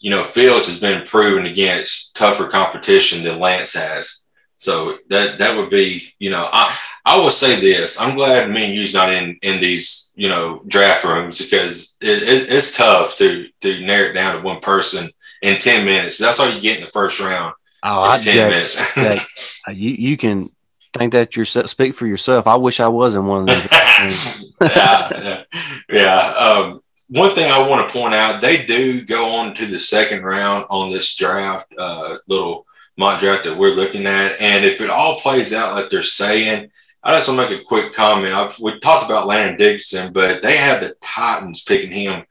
you 0.00 0.10
know 0.10 0.24
Fields 0.24 0.66
has 0.66 0.80
been 0.80 1.06
proven 1.06 1.46
against 1.46 2.16
tougher 2.16 2.48
competition 2.48 3.22
than 3.22 3.38
Lance 3.38 3.72
has. 3.74 4.28
So 4.56 4.98
that 5.10 5.38
that 5.38 5.56
would 5.56 5.70
be, 5.70 6.12
you 6.18 6.30
know, 6.30 6.48
I 6.52 6.76
I 7.04 7.16
will 7.16 7.30
say 7.30 7.60
this: 7.60 8.00
I'm 8.00 8.16
glad 8.16 8.50
me 8.50 8.64
and 8.64 8.74
you's 8.74 8.92
not 8.92 9.14
in 9.14 9.38
in 9.42 9.60
these, 9.60 10.12
you 10.16 10.28
know, 10.28 10.62
draft 10.66 11.04
rooms 11.04 11.40
because 11.40 11.96
it, 12.02 12.22
it, 12.22 12.52
it's 12.52 12.76
tough 12.76 13.16
to 13.18 13.46
to 13.60 13.86
narrow 13.86 14.10
it 14.10 14.14
down 14.14 14.36
to 14.36 14.42
one 14.42 14.58
person 14.58 15.08
in 15.42 15.58
ten 15.58 15.84
minutes. 15.84 16.18
That's 16.18 16.40
all 16.40 16.50
you 16.50 16.60
get 16.60 16.80
in 16.80 16.84
the 16.84 16.90
first 16.90 17.20
round. 17.20 17.54
Oh, 17.82 18.20
Jake, 18.20 18.50
minutes. 18.50 18.94
Jake, 18.94 19.22
uh, 19.66 19.72
you 19.72 19.90
you 19.90 20.16
can 20.16 20.50
think 20.94 21.12
that 21.12 21.36
yourself. 21.36 21.68
Speak 21.68 21.94
for 21.94 22.06
yourself. 22.06 22.46
I 22.46 22.56
wish 22.56 22.80
I 22.80 22.88
was 22.88 23.14
in 23.14 23.26
one 23.26 23.42
of 23.42 23.46
those. 23.46 24.54
yeah, 24.60 25.10
yeah, 25.22 25.42
yeah. 25.90 26.34
Um, 26.36 26.82
one 27.08 27.30
thing 27.30 27.50
I 27.50 27.66
want 27.66 27.88
to 27.88 27.92
point 27.92 28.14
out: 28.14 28.40
they 28.40 28.64
do 28.64 29.04
go 29.04 29.34
on 29.34 29.54
to 29.54 29.66
the 29.66 29.78
second 29.78 30.22
round 30.22 30.66
on 30.68 30.90
this 30.90 31.16
draft, 31.16 31.72
uh, 31.78 32.16
little 32.28 32.66
mock 32.96 33.20
draft 33.20 33.44
that 33.44 33.56
we're 33.56 33.74
looking 33.74 34.06
at, 34.06 34.40
and 34.40 34.64
if 34.64 34.80
it 34.80 34.90
all 34.90 35.18
plays 35.18 35.54
out 35.54 35.74
like 35.74 35.90
they're 35.90 36.02
saying. 36.02 36.70
I 37.02 37.14
just 37.14 37.30
want 37.30 37.48
to 37.48 37.56
make 37.56 37.62
a 37.62 37.64
quick 37.64 37.94
comment. 37.94 38.34
I've, 38.34 38.60
we 38.60 38.78
talked 38.78 39.06
about 39.06 39.26
Landon 39.26 39.56
Dixon, 39.56 40.12
but 40.12 40.42
they 40.42 40.58
have 40.58 40.82
the 40.82 40.94
Titans 41.00 41.64
picking 41.64 41.90
him 41.90 42.24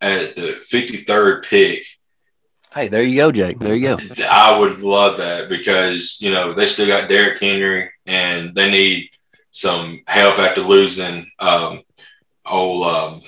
at 0.00 0.36
the 0.36 0.64
53rd 0.72 1.44
pick. 1.44 1.84
Hey, 2.76 2.88
there 2.88 3.02
you 3.02 3.16
go, 3.16 3.32
Jake. 3.32 3.58
There 3.58 3.74
you 3.74 3.96
go. 3.96 3.98
I 4.30 4.58
would 4.58 4.80
love 4.80 5.16
that 5.16 5.48
because, 5.48 6.20
you 6.20 6.30
know, 6.30 6.52
they 6.52 6.66
still 6.66 6.86
got 6.86 7.08
Derrick 7.08 7.40
Henry 7.40 7.90
and 8.04 8.54
they 8.54 8.70
need 8.70 9.08
some 9.50 10.02
help 10.06 10.38
after 10.38 10.60
losing 10.60 11.26
um, 11.38 11.82
old 12.44 12.86
um, 12.86 13.22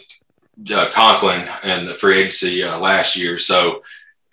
uh, 0.71 0.91
Conklin 0.93 1.49
and 1.65 1.89
the 1.89 1.95
free 1.95 2.19
agency 2.19 2.63
uh, 2.63 2.79
last 2.79 3.17
year. 3.17 3.39
So, 3.39 3.83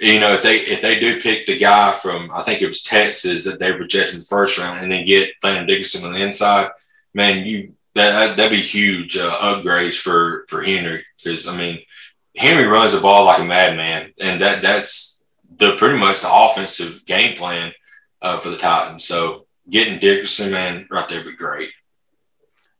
you 0.01 0.19
know, 0.19 0.33
if 0.33 0.43
they 0.43 0.57
if 0.57 0.81
they 0.81 0.99
do 0.99 1.21
pick 1.21 1.45
the 1.45 1.57
guy 1.57 1.93
from 1.93 2.29
I 2.35 2.41
think 2.41 2.61
it 2.61 2.67
was 2.67 2.83
Texas 2.83 3.45
that 3.45 3.57
they 3.57 3.71
rejected 3.71 4.15
in 4.15 4.19
the 4.19 4.25
first 4.25 4.59
round 4.59 4.81
and 4.81 4.91
then 4.91 5.05
get 5.05 5.31
Landon 5.41 5.67
Dickerson 5.67 6.05
on 6.05 6.11
the 6.11 6.25
inside, 6.25 6.71
man, 7.13 7.45
you 7.45 7.71
that 7.93 8.35
that'd 8.35 8.51
be 8.51 8.57
huge 8.57 9.15
uh, 9.15 9.31
upgrades 9.31 9.97
for 9.97 10.43
for 10.49 10.61
Henry 10.61 11.05
because 11.23 11.47
I 11.47 11.55
mean 11.55 11.79
Henry 12.37 12.65
runs 12.65 12.93
the 12.93 13.01
ball 13.01 13.25
like 13.25 13.39
a 13.39 13.45
madman 13.45 14.11
and 14.19 14.41
that 14.41 14.61
that's 14.61 15.23
the 15.57 15.75
pretty 15.77 15.97
much 15.97 16.21
the 16.21 16.29
offensive 16.31 17.05
game 17.05 17.35
plan 17.37 17.71
uh, 18.21 18.37
for 18.39 18.49
the 18.49 18.57
Titans. 18.57 19.05
So 19.05 19.45
getting 19.69 19.99
Dickerson, 19.99 20.51
man, 20.51 20.87
right 20.91 21.07
there 21.07 21.19
would 21.19 21.27
be 21.31 21.35
great. 21.35 21.69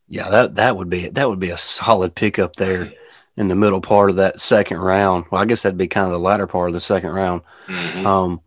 Yeah, 0.08 0.30
that 0.30 0.56
that 0.56 0.76
would 0.78 0.90
be 0.90 1.08
that 1.10 1.28
would 1.30 1.40
be 1.40 1.50
a 1.50 1.58
solid 1.58 2.16
pickup 2.16 2.56
there 2.58 2.92
in 3.38 3.48
the 3.48 3.56
middle 3.56 3.82
part 3.82 4.10
of 4.10 4.18
that 4.18 4.40
second 4.40 4.78
round. 4.78 5.26
Well, 5.32 5.42
I 5.42 5.46
guess 5.46 5.64
that'd 5.64 5.78
be 5.78 5.88
kind 5.88 6.06
of 6.06 6.12
the 6.12 6.20
latter 6.20 6.48
part 6.48 6.70
of 6.70 6.74
the 6.74 6.82
second 6.82 7.10
round. 7.12 7.42
Mhm. 7.68 8.06
Um, 8.06 8.42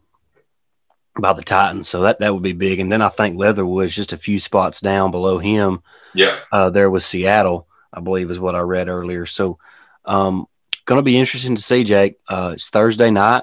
by 1.21 1.33
the 1.33 1.43
Titans, 1.43 1.89
so 1.89 2.03
that 2.03 2.21
that 2.21 2.33
would 2.33 2.45
be 2.45 2.53
big. 2.53 2.79
And 2.79 2.93
then 2.93 3.03
I 3.03 3.09
think 3.09 3.37
Leatherwood's 3.37 3.95
just 3.95 4.13
a 4.13 4.17
few 4.17 4.39
spots 4.39 4.81
down 4.81 5.11
below 5.11 5.39
him. 5.39 5.81
Yeah, 6.15 6.37
Uh, 6.53 6.71
there 6.71 6.91
was 6.91 7.05
Seattle, 7.05 7.67
I 7.93 8.01
believe, 8.01 8.31
is 8.31 8.39
what 8.39 8.55
I 8.55 8.61
read 8.61 8.89
earlier. 8.89 9.27
So, 9.27 9.59
um, 10.05 10.47
going 10.89 10.99
to 10.99 11.03
be 11.03 11.19
interesting 11.19 11.55
to 11.55 11.63
see, 11.63 11.85
Jake. 11.85 12.19
Uh, 12.27 12.53
it's 12.55 12.71
Thursday 12.71 13.11
night. 13.11 13.43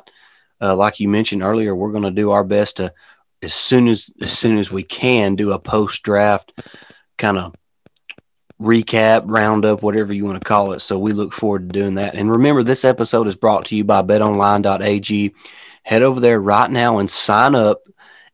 Uh, 0.59 0.75
like 0.75 0.99
you 0.99 1.07
mentioned 1.07 1.43
earlier, 1.43 1.75
we're 1.75 1.91
going 1.91 2.03
to 2.03 2.11
do 2.11 2.31
our 2.31 2.43
best 2.43 2.77
to, 2.77 2.91
as 3.43 3.53
soon 3.53 3.87
as 3.87 4.09
as 4.19 4.35
soon 4.35 4.57
as 4.57 4.71
we 4.71 4.81
can, 4.81 5.35
do 5.35 5.51
a 5.51 5.59
post 5.59 6.01
draft 6.01 6.51
kind 7.19 7.37
of 7.37 7.53
recap, 8.59 9.23
roundup, 9.25 9.83
whatever 9.83 10.11
you 10.11 10.25
want 10.25 10.41
to 10.41 10.47
call 10.47 10.71
it. 10.71 10.79
So 10.79 10.97
we 10.97 11.11
look 11.11 11.33
forward 11.33 11.69
to 11.69 11.79
doing 11.79 11.95
that. 11.95 12.15
And 12.15 12.31
remember, 12.31 12.63
this 12.63 12.83
episode 12.83 13.27
is 13.27 13.35
brought 13.35 13.65
to 13.65 13.75
you 13.75 13.83
by 13.83 14.01
BetOnline.ag. 14.01 15.35
Head 15.83 16.01
over 16.01 16.19
there 16.19 16.41
right 16.41 16.71
now 16.71 16.97
and 16.97 17.11
sign 17.11 17.53
up 17.53 17.83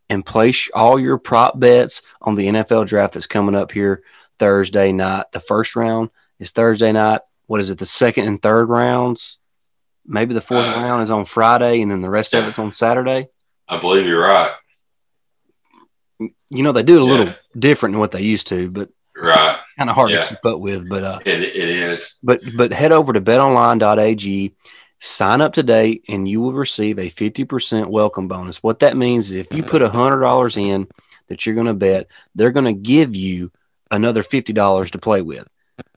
and 0.09 0.25
place 0.25 0.69
all 0.73 0.97
your 0.97 1.17
prop 1.17 1.59
bets 1.59 2.01
on 2.21 2.35
the 2.35 2.47
NFL 2.47 2.87
draft 2.87 3.15
that's 3.15 3.27
coming 3.27 3.55
up 3.55 3.73
here 3.73 4.03
Thursday 4.39 4.93
night. 4.93 5.25
The 5.33 5.41
first 5.41 5.75
round 5.75 6.11
is 6.39 6.51
Thursday 6.51 6.93
night. 6.93 7.21
What 7.51 7.59
is 7.59 7.69
it? 7.69 7.79
The 7.79 7.85
second 7.85 8.29
and 8.29 8.41
third 8.41 8.69
rounds? 8.69 9.37
Maybe 10.05 10.33
the 10.33 10.39
fourth 10.39 10.67
Uh, 10.67 10.79
round 10.79 11.03
is 11.03 11.11
on 11.11 11.25
Friday, 11.25 11.81
and 11.81 11.91
then 11.91 11.99
the 12.01 12.09
rest 12.09 12.33
of 12.33 12.47
it's 12.47 12.57
on 12.57 12.71
Saturday. 12.71 13.27
I 13.67 13.77
believe 13.77 14.05
you're 14.05 14.21
right. 14.21 14.51
You 16.49 16.63
know 16.63 16.71
they 16.71 16.81
do 16.81 16.95
it 16.95 17.01
a 17.01 17.03
Yeah. 17.03 17.11
little 17.11 17.33
different 17.59 17.91
than 17.91 17.99
what 17.99 18.11
they 18.11 18.21
used 18.21 18.47
to, 18.47 18.71
but 18.71 18.87
Right, 19.17 19.57
kind 19.77 19.89
of 19.89 19.97
hard 19.97 20.11
Yeah. 20.11 20.21
to 20.23 20.29
keep 20.29 20.45
up 20.45 20.59
with. 20.61 20.87
But 20.87 21.03
uh, 21.03 21.19
it, 21.25 21.41
it 21.43 21.55
is. 21.69 22.21
but 22.23 22.39
but 22.55 22.71
head 22.71 22.93
over 22.93 23.11
to 23.11 23.19
betonline.ag, 23.19 24.55
sign 25.01 25.41
up 25.41 25.51
today, 25.51 25.99
and 26.07 26.29
you 26.29 26.39
will 26.39 26.53
receive 26.53 26.99
a 26.99 27.09
fifty 27.09 27.43
percent 27.43 27.89
welcome 27.89 28.29
bonus. 28.29 28.63
What 28.63 28.79
that 28.79 28.95
means 28.95 29.29
is 29.29 29.35
if 29.35 29.53
you 29.53 29.61
put 29.63 29.81
hundred 29.81 30.21
dollars 30.21 30.55
in 30.55 30.87
that 31.27 31.45
you're 31.45 31.55
going 31.55 31.67
to 31.67 31.73
bet, 31.73 32.07
they're 32.33 32.51
going 32.51 32.73
to 32.73 32.81
give 32.81 33.13
you 33.13 33.51
another 33.91 34.23
fifty 34.23 34.53
dollars 34.53 34.91
to 34.91 34.99
play 34.99 35.21
with. 35.21 35.45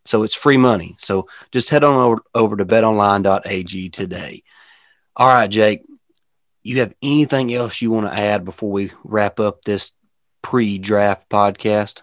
So 0.05 0.23
it's 0.23 0.35
free 0.35 0.57
money. 0.57 0.97
So 0.99 1.29
just 1.53 1.71
head 1.71 1.85
on 1.85 1.95
over, 1.95 2.23
over 2.35 2.57
to 2.57 2.65
betonline.ag 2.65 3.89
today. 3.91 4.43
All 5.17 5.29
right, 5.29 5.51
Jake, 5.51 5.83
you 6.63 6.81
have 6.81 6.95
anything 7.03 7.55
else 7.55 7.81
you 7.81 7.91
want 7.91 8.07
to 8.07 8.19
add 8.19 8.45
before 8.45 8.71
we 8.71 8.91
wrap 9.05 9.39
up 9.39 9.63
this 9.63 9.93
pre-draft 10.43 11.29
podcast? 11.29 12.03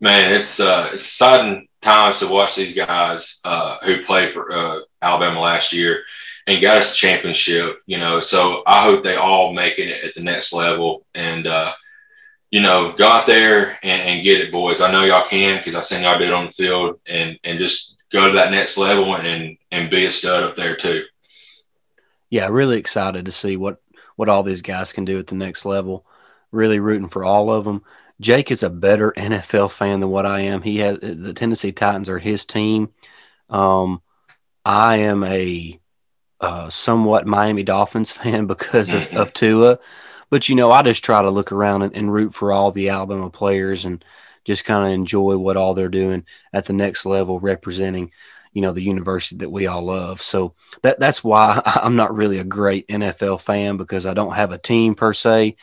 Man, 0.00 0.34
it's 0.34 0.60
uh, 0.60 0.90
it's 0.92 1.02
exciting 1.02 1.68
times 1.80 2.18
to 2.18 2.28
watch 2.28 2.56
these 2.56 2.76
guys 2.76 3.40
uh, 3.44 3.78
who 3.84 4.02
played 4.02 4.30
for 4.30 4.52
uh, 4.52 4.80
Alabama 5.00 5.40
last 5.40 5.72
year 5.72 6.02
and 6.46 6.60
got 6.60 6.78
us 6.78 6.94
a 6.94 6.96
championship. 6.96 7.78
You 7.86 7.98
know, 7.98 8.20
so 8.20 8.62
I 8.66 8.82
hope 8.82 9.02
they 9.02 9.16
all 9.16 9.52
make 9.52 9.78
it 9.78 10.04
at 10.04 10.14
the 10.14 10.22
next 10.22 10.52
level 10.52 11.04
and 11.14 11.46
uh, 11.46 11.72
you 12.52 12.60
know 12.60 12.94
go 12.96 13.08
out 13.08 13.26
there 13.26 13.78
and, 13.82 14.02
and 14.02 14.22
get 14.22 14.40
it, 14.40 14.52
boys. 14.52 14.80
I 14.80 14.92
know 14.92 15.04
y'all 15.04 15.24
can 15.24 15.58
because 15.58 15.74
I 15.74 15.80
seen 15.80 16.04
y'all 16.04 16.18
do 16.18 16.26
it 16.26 16.32
on 16.32 16.46
the 16.46 16.52
field 16.52 17.00
and 17.08 17.36
and 17.42 17.58
just 17.58 17.98
go 18.12 18.28
to 18.28 18.34
that 18.34 18.52
next 18.52 18.78
level 18.78 19.16
and 19.16 19.56
and 19.72 19.90
be 19.90 20.04
a 20.04 20.12
stud 20.12 20.44
up 20.44 20.54
there 20.54 20.76
too. 20.76 21.02
Yeah, 22.30 22.48
really 22.48 22.78
excited 22.78 23.24
to 23.24 23.32
see 23.32 23.56
what 23.56 23.80
what 24.14 24.28
all 24.28 24.44
these 24.44 24.62
guys 24.62 24.92
can 24.92 25.04
do 25.04 25.18
at 25.18 25.26
the 25.26 25.34
next 25.34 25.64
level. 25.64 26.06
Really 26.52 26.78
rooting 26.78 27.08
for 27.08 27.24
all 27.24 27.50
of 27.50 27.64
them. 27.64 27.82
Jake 28.20 28.50
is 28.50 28.62
a 28.62 28.70
better 28.70 29.12
NFL 29.16 29.72
fan 29.72 30.00
than 30.00 30.10
what 30.10 30.26
I 30.26 30.40
am. 30.40 30.62
He 30.62 30.78
has 30.78 30.98
the 31.00 31.32
Tennessee 31.32 31.72
Titans 31.72 32.08
are 32.08 32.18
his 32.18 32.44
team. 32.44 32.90
Um, 33.48 34.02
I 34.64 34.98
am 34.98 35.24
a 35.24 35.80
uh, 36.40 36.68
somewhat 36.70 37.26
Miami 37.26 37.62
Dolphins 37.62 38.10
fan 38.12 38.46
because 38.46 38.92
of, 38.92 39.02
mm-hmm. 39.02 39.16
of 39.16 39.32
Tua, 39.32 39.78
but 40.32 40.48
you 40.48 40.54
know 40.54 40.70
I 40.70 40.80
just 40.80 41.04
try 41.04 41.20
to 41.20 41.28
look 41.28 41.52
around 41.52 41.82
and, 41.82 41.94
and 41.94 42.10
root 42.10 42.34
for 42.34 42.52
all 42.52 42.72
the 42.72 42.88
Alabama 42.88 43.28
players 43.28 43.84
and 43.84 44.02
just 44.46 44.64
kind 44.64 44.86
of 44.86 44.90
enjoy 44.90 45.36
what 45.36 45.58
all 45.58 45.74
they're 45.74 45.90
doing 45.90 46.24
at 46.54 46.64
the 46.64 46.72
next 46.72 47.04
level, 47.04 47.38
representing 47.38 48.10
you 48.54 48.62
know 48.62 48.72
the 48.72 48.82
university 48.82 49.36
that 49.40 49.50
we 49.50 49.66
all 49.66 49.82
love. 49.82 50.22
So 50.22 50.54
that 50.80 50.98
that's 50.98 51.22
why 51.22 51.60
I'm 51.66 51.96
not 51.96 52.16
really 52.16 52.38
a 52.38 52.44
great 52.44 52.88
NFL 52.88 53.42
fan 53.42 53.76
because 53.76 54.06
I 54.06 54.14
don't 54.14 54.32
have 54.32 54.52
a 54.52 54.58
team 54.58 54.94
per 54.94 55.12
se. 55.12 55.56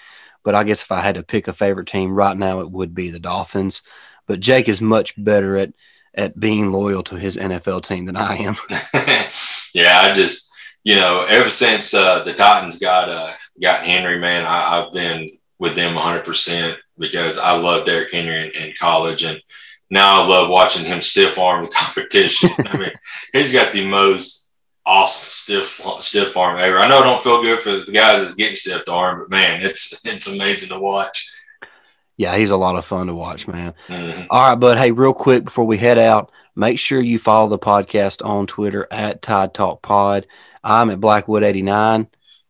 But 0.44 0.54
I 0.54 0.64
guess 0.64 0.84
if 0.84 0.92
I 0.92 1.02
had 1.02 1.16
to 1.16 1.24
pick 1.24 1.48
a 1.48 1.54
favorite 1.54 1.88
team 1.88 2.14
right 2.14 2.38
now, 2.38 2.60
it 2.60 2.70
would 2.70 2.94
be 2.94 3.10
the 3.10 3.20
Dolphins. 3.20 3.82
But 4.28 4.40
Jake 4.40 4.70
is 4.70 4.82
much 4.82 5.16
better 5.22 5.58
at 5.58 5.74
at 6.14 6.40
being 6.40 6.72
loyal 6.72 7.02
to 7.06 7.16
his 7.16 7.38
NFL 7.38 7.86
team 7.86 8.06
than 8.06 8.16
I 8.16 8.36
am. 8.36 8.56
yeah, 9.74 10.02
I 10.02 10.14
just 10.14 10.54
you 10.84 10.96
know 10.96 11.26
ever 11.28 11.50
since 11.50 11.96
uh, 11.96 12.24
the 12.24 12.36
Titans 12.36 12.78
got 12.78 13.10
uh, 13.10 13.34
got 13.62 13.86
Henry, 13.86 14.20
man, 14.20 14.46
I, 14.46 14.82
have 14.82 14.94
been 14.94 15.28
with 15.58 15.76
them 15.76 15.96
100 15.96 16.26
percent 16.26 16.78
because 16.98 17.38
I 17.38 17.56
loved 17.56 17.86
Derrick 17.86 18.12
Henry 18.12 18.48
in, 18.56 18.64
in, 18.64 18.74
college, 18.80 19.24
and 19.24 19.42
now 19.90 20.22
I 20.22 20.26
love 20.26 20.50
watching 20.50 20.86
him 20.86 21.02
stiff 21.02 21.38
arm 21.38 21.64
the 21.64 21.70
competition. 21.76 22.50
I 22.66 22.78
mean, 22.78 22.92
he's 23.34 23.54
got 23.54 23.72
the 23.72 23.88
most 23.88 24.52
awesome 24.86 25.30
stiff 25.30 25.82
stiff 26.04 26.36
arm 26.36 26.60
ever. 26.60 26.80
I 26.80 26.88
know 26.88 27.02
it 27.02 27.04
don't 27.04 27.24
feel 27.24 27.42
good 27.42 27.60
for 27.60 27.72
the 27.72 27.92
guys 27.92 28.28
that 28.28 28.38
getting 28.38 28.56
stiff 28.56 28.84
arm, 28.90 29.20
but 29.20 29.30
man, 29.30 29.62
it's 29.62 30.06
it's 30.06 30.34
amazing 30.34 30.76
to 30.76 30.82
watch. 30.82 31.32
Yeah, 32.18 32.36
he's 32.36 32.52
a 32.52 32.58
lot 32.58 32.76
of 32.76 32.86
fun 32.86 33.08
to 33.08 33.16
watch, 33.16 33.48
man. 33.48 33.74
Mm-hmm. 33.88 34.28
All 34.30 34.50
right, 34.50 34.60
but 34.60 34.78
hey, 34.78 34.92
real 34.92 35.14
quick 35.14 35.46
before 35.46 35.66
we 35.66 35.78
head 35.78 35.98
out, 35.98 36.32
make 36.54 36.78
sure 36.78 37.00
you 37.00 37.18
follow 37.18 37.48
the 37.48 37.58
podcast 37.58 38.26
on 38.26 38.46
Twitter 38.46 38.88
at 38.92 39.22
Tide 39.22 39.54
Talk 39.54 39.82
Pod. 39.82 40.28
I'm 40.62 40.90
at 40.90 41.00
Blackwood89. 41.00 42.08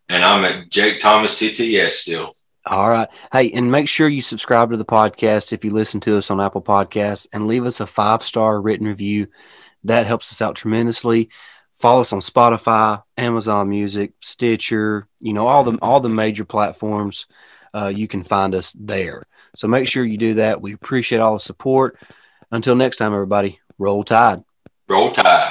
And 0.10 0.24
I'm 0.24 0.44
at 0.44 0.70
Jake 0.70 1.00
Thomas 1.00 1.40
TTS 1.40 1.92
still. 1.92 2.34
All 2.66 2.90
right. 2.90 3.08
Hey, 3.32 3.52
and 3.52 3.72
make 3.72 3.88
sure 3.88 4.08
you 4.10 4.22
subscribe 4.22 4.72
to 4.72 4.78
the 4.78 4.86
podcast 4.86 5.54
if 5.54 5.64
you 5.64 5.72
listen 5.72 6.00
to 6.02 6.18
us 6.18 6.30
on 6.30 6.42
Apple 6.42 6.62
Podcasts 6.62 7.28
and 7.32 7.48
leave 7.48 7.66
us 7.66 7.80
a 7.80 7.88
five 7.88 8.22
star 8.22 8.62
written 8.62 8.88
review. 8.88 9.28
That 9.86 10.06
helps 10.06 10.32
us 10.32 10.42
out 10.42 10.56
tremendously. 10.56 11.30
Follow 11.80 12.02
us 12.02 12.12
on 12.12 12.20
Spotify, 12.20 13.02
Amazon 13.18 13.70
Music, 13.70 14.12
Stitcher, 14.22 15.08
you 15.20 15.34
know, 15.34 15.48
all 15.48 15.64
the 15.64 15.80
all 15.82 16.00
the 16.00 16.10
major 16.10 16.44
platforms. 16.44 17.26
Uh, 17.74 17.92
you 17.94 18.08
can 18.08 18.24
find 18.24 18.54
us 18.54 18.74
there. 18.74 19.24
So 19.56 19.68
make 19.68 19.88
sure 19.88 20.04
you 20.04 20.18
do 20.18 20.36
that. 20.36 20.62
We 20.62 20.74
appreciate 20.74 21.20
all 21.20 21.36
the 21.36 21.40
support. 21.40 21.98
Until 22.52 22.76
next 22.76 22.98
time, 22.98 23.14
everybody, 23.14 23.60
roll 23.78 24.04
tide. 24.04 24.44
Roll 24.88 25.12
tide. 25.12 25.49